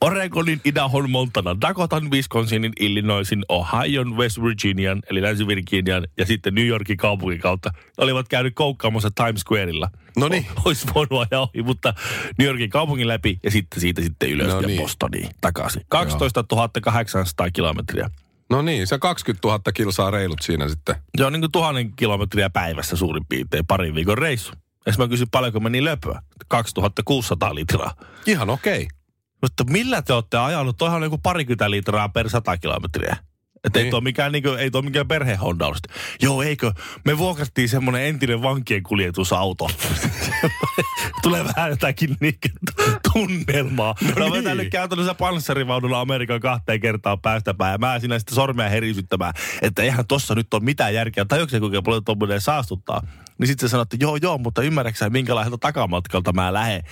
Oregonin, 0.00 0.60
Idahon, 0.64 1.10
Montanan, 1.10 1.60
Dakotan, 1.60 2.10
Wisconsinin, 2.10 2.72
Illinoisin, 2.80 3.44
Ohion, 3.48 4.16
West 4.16 4.42
Virginian, 4.42 5.02
eli 5.10 5.22
Länsi-Virginian, 5.22 6.06
ja 6.18 6.26
sitten 6.26 6.54
New 6.54 6.66
Yorkin 6.66 6.96
kaupungin 6.96 7.40
kautta. 7.40 7.70
Ne 7.74 8.04
olivat 8.04 8.28
käynyt 8.28 8.54
koukkaamassa 8.54 9.10
Times 9.10 9.40
Squareilla. 9.40 9.90
No 10.16 10.28
niin. 10.28 10.46
Olisi 10.64 10.86
voinut 10.94 11.26
ajaa 11.30 11.42
ohi, 11.42 11.62
mutta 11.62 11.94
New 12.38 12.46
Yorkin 12.46 12.70
kaupungin 12.70 13.08
läpi 13.08 13.38
ja 13.42 13.50
sitten 13.50 13.80
siitä 13.80 14.02
sitten 14.02 14.30
ylös 14.30 14.48
No 14.48 14.60
ja 14.60 14.66
niin. 14.66 14.80
Bostoniin 14.80 15.28
takaisin. 15.40 15.82
12 15.88 16.44
800 16.82 17.50
kilometriä. 17.50 18.10
No 18.52 18.62
niin, 18.62 18.86
se 18.86 18.98
20 18.98 19.48
000 19.48 19.72
kilsaa 19.74 20.10
reilut 20.10 20.42
siinä 20.42 20.68
sitten. 20.68 20.94
Se 21.16 21.24
on 21.24 21.32
niin 21.32 21.40
kuin 21.40 21.52
tuhannen 21.52 21.92
kilometriä 21.96 22.50
päivässä 22.50 22.96
suurin 22.96 23.26
piirtein 23.28 23.66
parin 23.66 23.94
viikon 23.94 24.18
reissu. 24.18 24.52
Ja 24.86 24.92
mä 24.98 25.08
kysyin, 25.08 25.30
paljonko 25.30 25.60
meni 25.60 25.84
löpöä. 25.84 26.22
2600 26.48 27.54
litraa. 27.54 27.94
Ihan 28.26 28.50
okei. 28.50 28.88
Mutta 29.42 29.64
millä 29.64 30.02
te 30.02 30.12
olette 30.12 30.38
ajanut? 30.38 30.76
Toihan 30.76 30.96
on 30.96 31.02
joku 31.02 31.18
parikymmentä 31.18 31.70
litraa 31.70 32.08
per 32.08 32.30
100 32.30 32.58
kilometriä. 32.58 33.16
Että 33.64 33.78
ei 33.78 33.82
Niin. 33.82 33.90
tuo 33.90 34.00
mikään, 34.00 34.32
niin 34.32 34.42
kuin, 34.42 34.58
ei 34.58 34.70
mikään 34.82 35.08
perhehondaus. 35.08 35.78
Joo, 36.22 36.42
eikö? 36.42 36.72
Me 37.04 37.18
vuokrattiin 37.18 37.68
semmoinen 37.68 38.02
entinen 38.02 38.42
vankien 38.42 38.82
kuljetusauto. 38.82 39.70
Tulee 41.22 41.44
vähän 41.44 41.70
jotakin 41.70 42.16
niin, 42.20 42.38
tunnelmaa. 43.12 43.94
No, 44.00 44.08
no 44.08 44.14
niin. 44.14 44.32
niin. 44.32 44.44
vetänyt 44.44 44.70
käytännössä 44.70 45.14
panssarivaunulla 45.14 46.00
Amerikan 46.00 46.40
kahteen 46.40 46.80
kertaan 46.80 47.20
päästäpäin. 47.20 47.72
Ja 47.72 47.78
mä 47.78 47.98
siinä 47.98 48.18
sitten 48.18 48.34
sormea 48.34 48.68
herisyttämään, 48.68 49.34
että 49.62 49.82
eihän 49.82 50.06
tossa 50.06 50.34
nyt 50.34 50.54
ole 50.54 50.62
mitään 50.62 50.94
järkeä. 50.94 51.24
Tajuuko 51.24 51.58
kuinka 51.58 51.82
paljon 51.82 52.04
tuommoinen 52.04 52.40
saastuttaa? 52.40 53.02
Niin 53.38 53.46
sitten 53.46 53.68
se 53.68 53.70
sanoi, 53.70 53.82
että 53.82 53.96
joo, 54.00 54.16
joo, 54.22 54.38
mutta 54.38 54.62
ymmärräksä, 54.62 55.10
minkälaiselta 55.10 55.58
takamatkalta 55.58 56.32
mä 56.32 56.52
lähden. 56.52 56.82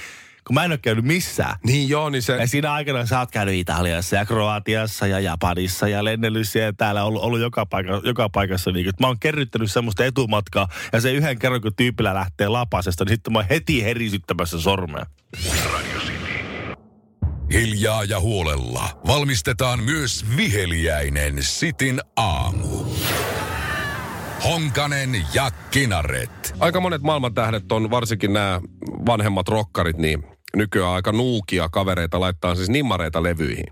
Kun 0.47 0.55
mä 0.55 0.65
en 0.65 0.71
ole 0.71 0.79
käynyt 0.79 1.05
missään. 1.05 1.57
Niin 1.67 1.89
joo, 1.89 2.11
niin 2.11 2.23
se... 2.23 2.37
Ja 2.37 2.47
siinä 2.47 2.73
aikana 2.73 3.07
sä 3.07 3.19
oot 3.19 3.31
käynyt 3.31 3.55
Italiassa 3.55 4.17
ja 4.17 4.27
Kroatiassa 4.27 5.07
ja 5.07 5.21
Japanissa 5.21 5.89
ja 5.89 6.05
lennellyt 6.05 6.49
siellä 6.49 6.73
täällä 6.73 7.05
ollut, 7.05 7.23
ollut 7.23 7.41
joka, 7.41 7.67
paikka, 7.67 8.01
joka 8.05 8.29
paikassa. 8.29 8.73
Niin, 8.73 8.91
mä 9.01 9.07
oon 9.07 9.19
kerryttänyt 9.21 9.73
semmoista 9.73 10.05
etumatkaa 10.05 10.69
ja 10.93 11.01
se 11.01 11.13
yhden 11.13 11.39
kerran 11.39 11.61
kun 11.61 11.75
tyypillä 11.77 12.15
lähtee 12.15 12.49
lapasesta, 12.49 13.05
niin 13.05 13.15
sitten 13.15 13.33
mä 13.33 13.39
oon 13.39 13.49
heti 13.51 13.85
herisyttämässä 13.85 14.61
sormea. 14.61 15.07
Hiljaa 17.53 18.05
ja 18.05 18.21
huolella 18.21 19.01
valmistetaan 19.07 19.81
myös 19.81 20.25
viheliäinen 20.37 21.43
Sitin 21.43 22.01
aamu. 22.17 22.85
Honkanen 24.45 25.27
ja 25.35 25.51
Kinaret. 25.71 26.55
Aika 26.61 26.81
monet 26.81 27.03
maailmantähdet 27.03 27.73
on, 27.73 27.91
varsinkin 27.91 28.33
nämä 28.33 28.61
vanhemmat 29.07 29.49
rokkarit, 29.49 29.97
niin 29.97 30.25
nykyään 30.57 30.93
aika 30.93 31.13
nuukia 31.13 31.69
kavereita 31.69 32.21
laittaa 32.21 32.55
siis 32.55 32.69
nimmareita 32.69 33.23
levyihin. 33.23 33.67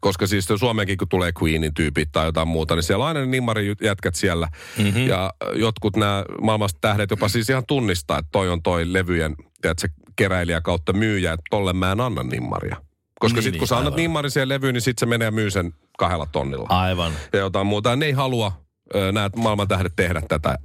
Koska 0.00 0.26
siis 0.26 0.48
Suomeenkin 0.56 0.98
kun 0.98 1.08
tulee 1.08 1.32
Queenin 1.42 1.74
tyypit 1.74 2.08
tai 2.12 2.26
jotain 2.26 2.48
muuta, 2.48 2.74
niin 2.74 2.82
siellä 2.82 3.02
on 3.02 3.08
aina 3.08 3.20
ne 3.20 3.26
nimmarijätkät 3.26 4.14
siellä. 4.14 4.48
Mm-hmm. 4.78 5.06
Ja 5.06 5.34
jotkut 5.54 5.96
nämä 5.96 6.24
maailmasta 6.42 6.78
tähdet 6.80 7.10
jopa 7.10 7.28
siis 7.28 7.50
ihan 7.50 7.66
tunnistaa, 7.68 8.18
että 8.18 8.28
toi 8.32 8.48
on 8.48 8.62
toi 8.62 8.92
levyjen, 8.92 9.34
tiedätkö, 9.62 9.88
keräilijä 10.16 10.60
kautta 10.60 10.92
myyjä, 10.92 11.32
että 11.32 11.44
tolle 11.50 11.72
mä 11.72 11.92
en 11.92 12.00
anna 12.00 12.22
nimmaria. 12.22 12.76
Koska 13.20 13.36
Niin, 13.36 13.42
sitten 13.42 13.58
kun 13.58 13.62
niin, 13.62 13.68
sä 13.68 13.76
annat 13.76 13.92
aivan. 13.92 14.02
nimmari 14.02 14.30
siihen 14.30 14.48
levyyn, 14.48 14.74
niin 14.74 14.82
sitten 14.82 15.00
se 15.00 15.06
menee 15.06 15.26
ja 15.26 15.32
myy 15.32 15.50
sen 15.50 15.72
kahdella 15.98 16.26
tonnilla. 16.32 16.66
Aivan. 16.68 17.12
Ja 17.32 17.38
jotain 17.38 17.66
muuta. 17.66 17.96
Ne 17.96 18.06
ei 18.06 18.12
halua 18.12 18.52
nämä 19.12 19.30
maailmantähdet 19.36 19.92
tehdä 19.96 20.22
tätä 20.28 20.58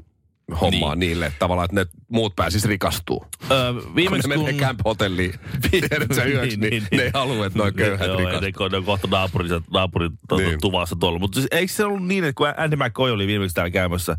hommaa 0.62 0.95
niin. 0.95 0.99
Niin. 0.99 0.99
niille, 0.99 1.33
tavallaan, 1.39 1.65
että 1.65 1.75
ne 1.75 1.85
muut 2.07 2.35
pääsis 2.35 2.65
rikastuu. 2.65 3.25
Öö, 3.51 3.73
Kun 3.73 3.95
viimeksi 3.95 4.29
ne 4.29 4.35
kun... 4.35 4.45
menee 4.45 4.62
camp-hotelliin, 4.62 5.33
tiedät 5.71 6.13
sä 6.15 6.23
yöksi, 6.23 6.57
niin, 6.57 6.88
ne 6.91 7.01
ei 7.03 7.12
halua, 7.13 7.45
että 7.45 7.59
noin 7.59 7.73
köyhät 7.73 8.07
Joo, 8.07 8.19
ja 8.19 8.25
ne, 8.31 8.39
rikastuu. 8.45 8.67
ne 8.67 8.77
on 8.77 8.83
kohta 8.85 9.07
naapurin, 9.07 9.49
naapurin 9.73 10.12
tuota, 10.29 10.41
Niin. 10.41 10.49
niin. 10.49 10.62
tuvassa 10.62 10.95
tuolla. 10.99 11.19
Mutta 11.19 11.35
siis, 11.35 11.47
eikö 11.51 11.73
se 11.73 11.85
ollut 11.85 12.05
niin, 12.07 12.23
että 12.23 12.38
kun 12.38 12.47
Andy 12.57 12.75
McCoy 12.75 13.12
oli 13.12 13.27
viimeksi 13.27 13.53
täällä 13.55 13.71
käymässä, 13.71 14.17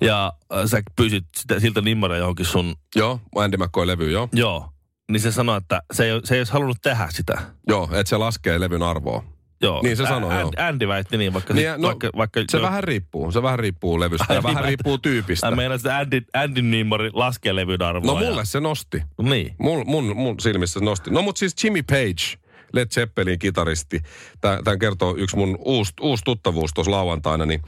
ja 0.00 0.32
äh, 0.54 0.64
sä 0.66 0.82
pyysit 0.96 1.24
sitä, 1.36 1.60
siltä 1.60 1.80
nimmaria 1.80 2.18
johonkin 2.18 2.46
sun, 2.46 2.74
Joo, 2.96 3.20
Andy 3.36 3.56
McCoy-levy, 3.56 4.10
joo. 4.10 4.28
joo, 4.32 4.68
niin 5.10 5.20
se 5.20 5.32
sanoi, 5.32 5.58
että 5.58 5.82
se 5.92 6.04
ei, 6.10 6.20
se 6.24 6.34
ei 6.34 6.40
olisi 6.40 6.52
halunnut 6.52 6.78
tehdä 6.82 7.06
sitä. 7.10 7.38
Joo, 7.68 7.84
että 7.92 8.08
se 8.10 8.16
laskee 8.16 8.60
levyn 8.60 8.82
arvoa. 8.82 9.24
Joo. 9.62 9.82
Niin 9.82 9.96
se 9.96 10.06
sanoi, 10.06 10.34
joo. 10.34 10.40
Andy, 10.40 10.62
Andy 10.62 10.88
väitti 10.88 11.16
niin, 11.16 11.32
vaikka, 11.32 11.54
Niin, 11.54 11.72
sit, 11.72 11.80
no, 11.80 11.88
vaikka, 11.88 12.10
vaikka 12.16 12.40
Se 12.50 12.56
joo. 12.56 12.66
vähän 12.66 12.84
riippuu, 12.84 13.32
se 13.32 13.42
vähän 13.42 13.58
riippuu 13.58 14.00
levystä 14.00 14.26
Ai 14.28 14.36
ja 14.36 14.40
niin, 14.40 14.48
vähän 14.48 14.64
riippuu 14.64 14.98
tyypistä. 14.98 15.50
Mä 15.50 15.56
meinaan, 15.56 15.76
että 15.76 15.98
Andy, 15.98 16.22
Andy 16.34 16.62
nimmari 16.62 17.10
laskee 17.12 17.56
levyn 17.56 17.82
arvoa. 17.82 18.20
No 18.20 18.26
mulle 18.26 18.44
se 18.44 18.60
nosti. 18.60 18.96
Ja, 18.96 19.24
niin. 19.24 19.54
Mun, 19.58 19.82
mun, 19.86 20.16
mun 20.16 20.40
silmissä 20.40 20.78
se 20.78 20.84
nosti. 20.84 21.10
No 21.10 21.22
mutta 21.22 21.38
siis 21.38 21.64
Jimmy 21.64 21.82
Page, 21.82 22.38
Led 22.72 22.88
Zeppelin 22.88 23.38
kitaristi, 23.38 24.00
tämän 24.40 24.78
kertoo 24.78 25.14
yksi 25.18 25.36
mun 25.36 25.58
uusi, 25.60 25.92
uusi 26.00 26.24
tuttavuus 26.24 26.70
tuossa 26.74 26.90
lauantaina, 26.90 27.46
niin 27.46 27.62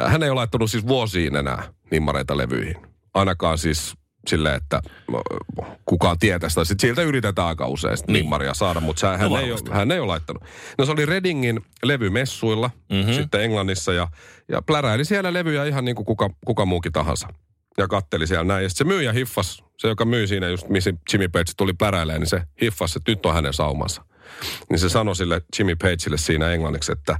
äh, 0.00 0.12
hän 0.12 0.22
ei 0.22 0.30
ole 0.30 0.36
laittanut 0.36 0.70
siis 0.70 0.86
vuosiin 0.86 1.36
enää 1.36 1.62
nimmareita 1.90 2.36
levyihin. 2.36 2.76
Ainakaan 3.14 3.58
siis 3.58 3.94
silleen, 4.28 4.54
että 4.54 4.76
äh, 4.76 5.66
kukaan 5.84 6.18
tietää 6.18 6.48
sitä. 6.48 6.64
Sitten 6.64 6.88
siltä 6.88 7.02
yritetään 7.02 7.48
aika 7.48 7.66
usein 7.66 7.96
Niin. 8.06 8.12
nimmaria 8.12 8.54
saada, 8.54 8.80
mutta 8.80 9.16
hän, 9.18 9.30
No 9.30 9.38
ei 9.38 9.52
ole, 9.52 9.60
hän 9.70 9.90
ei 9.90 9.98
ole 9.98 10.06
laittanut. 10.06 10.42
No 10.78 10.84
se 10.86 10.92
oli 10.92 11.06
Readingin 11.06 11.60
levymessuilla, 11.82 12.70
mm-hmm. 12.92 13.12
sitten 13.12 13.40
Englannissa 13.42 13.92
ja, 13.92 14.08
ja 14.48 14.62
pläräili 14.62 15.04
siellä 15.04 15.32
levyjä 15.32 15.64
ihan 15.64 15.84
niin 15.84 15.96
kuin 15.96 16.06
kuka, 16.06 16.30
kuka 16.46 16.64
muukin 16.66 16.92
tahansa. 16.92 17.28
Ja 17.78 17.88
katteli 17.88 18.26
siellä 18.26 18.44
näin. 18.44 18.62
Ja 18.62 18.68
sitten 18.68 18.86
se 18.86 18.94
myyjä 18.94 19.12
hiffas, 19.12 19.64
se 19.78 19.88
joka 19.88 20.04
myy 20.04 20.26
siinä 20.26 20.48
just, 20.48 20.68
missä 20.68 20.92
Jimmy 21.12 21.28
Page 21.28 21.52
tuli 21.56 21.72
pläräilemään, 21.72 22.20
niin 22.20 22.30
se 22.30 22.42
hiffas, 22.60 22.96
että 22.96 23.10
nyt 23.12 23.26
on 23.26 23.34
hänen 23.34 23.52
saumansa. 23.52 24.04
Niin 24.70 24.78
se 24.78 24.88
sanoi 24.88 25.16
sille 25.16 25.42
Jimmy 25.58 25.76
Pageille 25.76 26.16
siinä 26.16 26.52
englanniksi, 26.52 26.92
että 26.92 27.18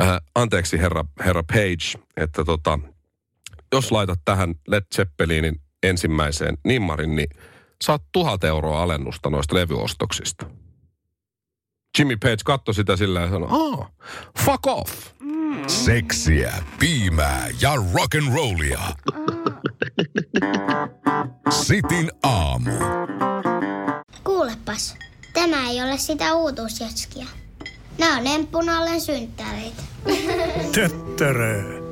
äh, 0.00 0.18
anteeksi 0.34 0.78
herra, 0.78 1.04
herra 1.24 1.42
Page, 1.42 2.04
että 2.16 2.44
tota, 2.44 2.78
jos 3.72 3.92
laitat 3.92 4.20
tähän 4.24 4.54
Led 4.68 4.82
Zeppelinin 4.94 5.60
ensimmäiseen 5.82 6.58
nimmarin, 6.64 7.16
niin 7.16 7.28
saat 7.82 8.02
tuhat 8.12 8.44
euroa 8.44 8.82
alennusta 8.82 9.30
noista 9.30 9.54
levyostoksista. 9.54 10.46
Jimmy 11.98 12.16
Page 12.16 12.36
katsoi 12.44 12.74
sitä 12.74 12.96
sillä 12.96 13.20
ja 13.20 13.30
sanoi, 13.30 13.48
ah, 13.50 13.90
fuck 14.38 14.66
off. 14.66 15.12
Seksiä, 15.66 16.52
piimää 16.78 17.48
ja 17.60 17.74
rock'n'rollia. 17.74 19.12
Sitin 21.64 22.12
aamu. 22.22 22.70
Kuulepas, 24.24 24.96
tämä 25.32 25.70
ei 25.70 25.82
ole 25.82 25.98
sitä 25.98 26.34
uutuusjatskia. 26.34 27.26
Nämä 27.98 28.18
on 28.18 28.26
emppunallen 28.26 29.00
synttäreitä. 29.00 29.82
Töttörö. 30.72 31.91